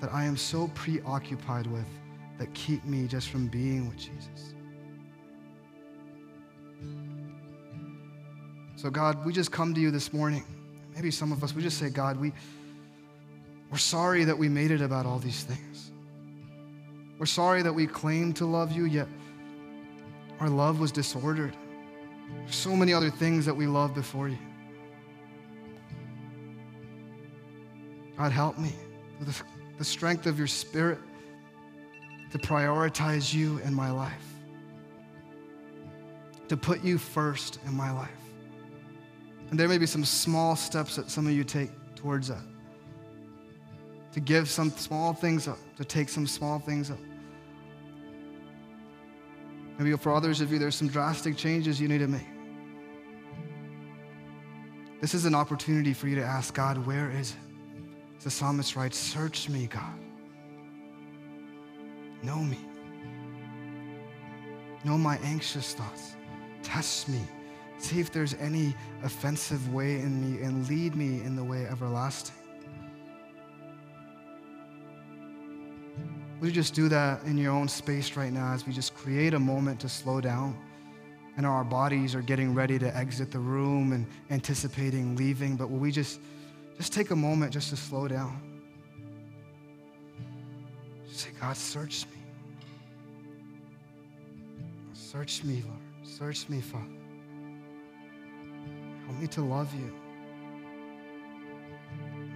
that 0.00 0.12
I 0.12 0.24
am 0.24 0.36
so 0.36 0.66
preoccupied 0.74 1.68
with 1.68 1.86
that 2.38 2.52
keep 2.52 2.84
me 2.84 3.06
just 3.06 3.28
from 3.28 3.46
being 3.46 3.88
with 3.88 3.96
Jesus. 3.98 4.54
So, 8.82 8.90
God, 8.90 9.24
we 9.24 9.32
just 9.32 9.52
come 9.52 9.72
to 9.74 9.80
you 9.80 9.92
this 9.92 10.12
morning. 10.12 10.42
Maybe 10.96 11.12
some 11.12 11.30
of 11.30 11.44
us, 11.44 11.54
we 11.54 11.62
just 11.62 11.78
say, 11.78 11.88
God, 11.88 12.20
we, 12.20 12.32
we're 13.70 13.78
sorry 13.78 14.24
that 14.24 14.36
we 14.36 14.48
made 14.48 14.72
it 14.72 14.80
about 14.80 15.06
all 15.06 15.20
these 15.20 15.44
things. 15.44 15.92
We're 17.16 17.26
sorry 17.26 17.62
that 17.62 17.72
we 17.72 17.86
claimed 17.86 18.34
to 18.38 18.44
love 18.44 18.72
you, 18.72 18.86
yet 18.86 19.06
our 20.40 20.48
love 20.48 20.80
was 20.80 20.90
disordered. 20.90 21.56
There's 22.40 22.56
So 22.56 22.74
many 22.74 22.92
other 22.92 23.08
things 23.08 23.46
that 23.46 23.54
we 23.54 23.68
love 23.68 23.94
before 23.94 24.28
you. 24.28 24.38
God, 28.18 28.32
help 28.32 28.58
me 28.58 28.72
with 29.20 29.44
the 29.78 29.84
strength 29.84 30.26
of 30.26 30.38
your 30.38 30.48
spirit 30.48 30.98
to 32.32 32.38
prioritize 32.38 33.32
you 33.32 33.58
in 33.58 33.74
my 33.74 33.92
life, 33.92 34.34
to 36.48 36.56
put 36.56 36.82
you 36.82 36.98
first 36.98 37.60
in 37.64 37.76
my 37.76 37.92
life. 37.92 38.10
And 39.52 39.60
there 39.60 39.68
may 39.68 39.76
be 39.76 39.84
some 39.84 40.02
small 40.02 40.56
steps 40.56 40.96
that 40.96 41.10
some 41.10 41.26
of 41.26 41.34
you 41.34 41.44
take 41.44 41.68
towards 41.94 42.28
that. 42.28 42.40
To 44.12 44.20
give 44.20 44.48
some 44.48 44.70
small 44.70 45.12
things 45.12 45.46
up, 45.46 45.58
to 45.76 45.84
take 45.84 46.08
some 46.08 46.26
small 46.26 46.58
things 46.58 46.90
up. 46.90 46.96
Maybe 49.78 49.94
for 49.98 50.14
others 50.14 50.40
of 50.40 50.50
you, 50.50 50.58
there's 50.58 50.74
some 50.74 50.88
drastic 50.88 51.36
changes 51.36 51.78
you 51.78 51.86
need 51.86 51.98
to 51.98 52.06
make. 52.06 52.26
This 55.02 55.12
is 55.12 55.26
an 55.26 55.34
opportunity 55.34 55.92
for 55.92 56.08
you 56.08 56.16
to 56.16 56.24
ask 56.24 56.54
God, 56.54 56.78
where 56.86 57.10
is 57.10 57.32
it? 57.32 57.36
As 58.16 58.24
the 58.24 58.30
psalmist 58.30 58.74
writes, 58.74 58.96
Search 58.96 59.50
me, 59.50 59.66
God. 59.66 59.98
Know 62.22 62.38
me. 62.38 62.58
Know 64.82 64.96
my 64.96 65.18
anxious 65.18 65.74
thoughts. 65.74 66.16
Test 66.62 67.10
me. 67.10 67.20
See 67.82 67.98
if 67.98 68.12
there's 68.12 68.34
any 68.34 68.76
offensive 69.02 69.74
way 69.74 69.96
in 69.98 70.20
me 70.20 70.40
and 70.40 70.68
lead 70.68 70.94
me 70.94 71.20
in 71.24 71.34
the 71.34 71.42
way 71.42 71.66
everlasting. 71.66 72.36
Would 76.40 76.46
you 76.46 76.52
just 76.52 76.74
do 76.74 76.88
that 76.88 77.24
in 77.24 77.36
your 77.36 77.52
own 77.52 77.66
space 77.66 78.16
right 78.16 78.32
now 78.32 78.52
as 78.52 78.64
we 78.68 78.72
just 78.72 78.94
create 78.94 79.34
a 79.34 79.38
moment 79.38 79.80
to 79.80 79.88
slow 79.88 80.20
down? 80.20 80.56
And 81.36 81.44
our 81.44 81.64
bodies 81.64 82.14
are 82.14 82.22
getting 82.22 82.54
ready 82.54 82.78
to 82.78 82.96
exit 82.96 83.32
the 83.32 83.40
room 83.40 83.92
and 83.92 84.06
anticipating 84.30 85.16
leaving, 85.16 85.56
but 85.56 85.68
will 85.68 85.80
we 85.80 85.90
just, 85.90 86.20
just 86.76 86.92
take 86.92 87.10
a 87.10 87.16
moment 87.16 87.52
just 87.52 87.70
to 87.70 87.76
slow 87.76 88.06
down? 88.06 88.40
Say, 91.10 91.30
God, 91.40 91.56
search 91.56 92.06
me. 92.06 92.22
Search 94.92 95.42
me, 95.42 95.64
Lord. 95.66 95.80
Search 96.04 96.48
me, 96.48 96.60
Father. 96.60 97.01
Help 99.18 99.30
to 99.30 99.42
love 99.42 99.72
you. 99.74 99.92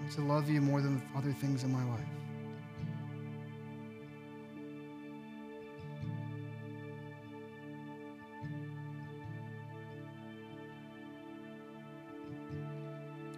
Help 0.03 0.15
to 0.15 0.23
love 0.23 0.49
you 0.49 0.61
more 0.61 0.81
than 0.81 1.03
other 1.17 1.33
things 1.33 1.65
in 1.65 1.73
my 1.73 1.85
life. 1.85 2.01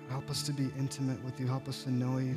Help 0.09 0.31
us 0.31 0.42
to 0.42 0.53
be 0.53 0.70
intimate 0.79 1.22
with 1.24 1.38
you. 1.38 1.46
Help 1.46 1.68
us 1.68 1.85
to 1.85 1.90
know 1.90 2.18
you. 2.18 2.37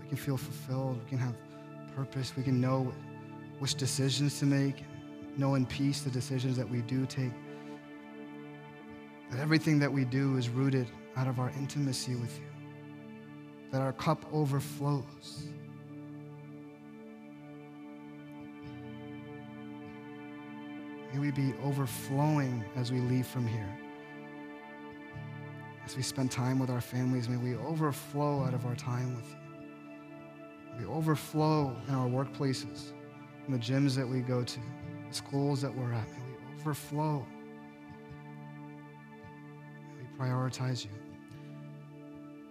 we 0.00 0.08
can 0.08 0.16
feel 0.16 0.36
fulfilled. 0.36 1.00
We 1.04 1.10
can 1.10 1.18
have 1.18 1.34
purpose. 1.96 2.32
We 2.36 2.42
can 2.42 2.60
know 2.60 2.92
which 3.58 3.74
decisions 3.74 4.38
to 4.38 4.46
make, 4.46 4.84
know 5.36 5.54
in 5.54 5.66
peace 5.66 6.02
the 6.02 6.10
decisions 6.10 6.56
that 6.56 6.68
we 6.68 6.82
do 6.82 7.06
take. 7.06 7.32
That 9.30 9.40
everything 9.40 9.78
that 9.78 9.92
we 9.92 10.04
do 10.04 10.36
is 10.36 10.48
rooted 10.48 10.88
out 11.16 11.26
of 11.26 11.38
our 11.38 11.50
intimacy 11.58 12.14
with 12.16 12.38
you. 12.38 12.46
That 13.70 13.80
our 13.80 13.92
cup 13.92 14.24
overflows. 14.32 15.46
May 21.12 21.18
we 21.18 21.30
be 21.30 21.54
overflowing 21.62 22.64
as 22.76 22.90
we 22.90 23.00
leave 23.00 23.26
from 23.26 23.46
here. 23.46 23.68
As 25.84 25.96
we 25.96 26.02
spend 26.02 26.30
time 26.30 26.58
with 26.58 26.70
our 26.70 26.80
families, 26.80 27.28
may 27.28 27.36
we 27.36 27.54
overflow 27.56 28.44
out 28.44 28.54
of 28.54 28.64
our 28.64 28.74
time 28.74 29.14
with 29.16 29.28
you. 29.28 29.36
May 30.78 30.86
we 30.86 30.92
overflow 30.92 31.76
in 31.88 31.94
our 31.94 32.08
workplaces, 32.08 32.92
in 33.46 33.52
the 33.52 33.58
gyms 33.58 33.94
that 33.96 34.08
we 34.08 34.20
go 34.20 34.42
to, 34.42 34.60
schools 35.14 35.60
that 35.62 35.74
we're 35.74 35.92
at. 35.92 36.08
May 36.08 36.24
we 36.28 36.60
overflow. 36.60 37.26
May 39.96 40.02
we 40.02 40.18
prioritize 40.18 40.84
you. 40.84 40.90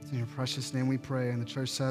It's 0.01 0.12
in 0.12 0.18
your 0.18 0.28
precious 0.28 0.74
name 0.74 0.88
we 0.88 0.97
pray. 0.97 1.30
And 1.30 1.41
the 1.41 1.45
church 1.45 1.70
says, 1.70 1.80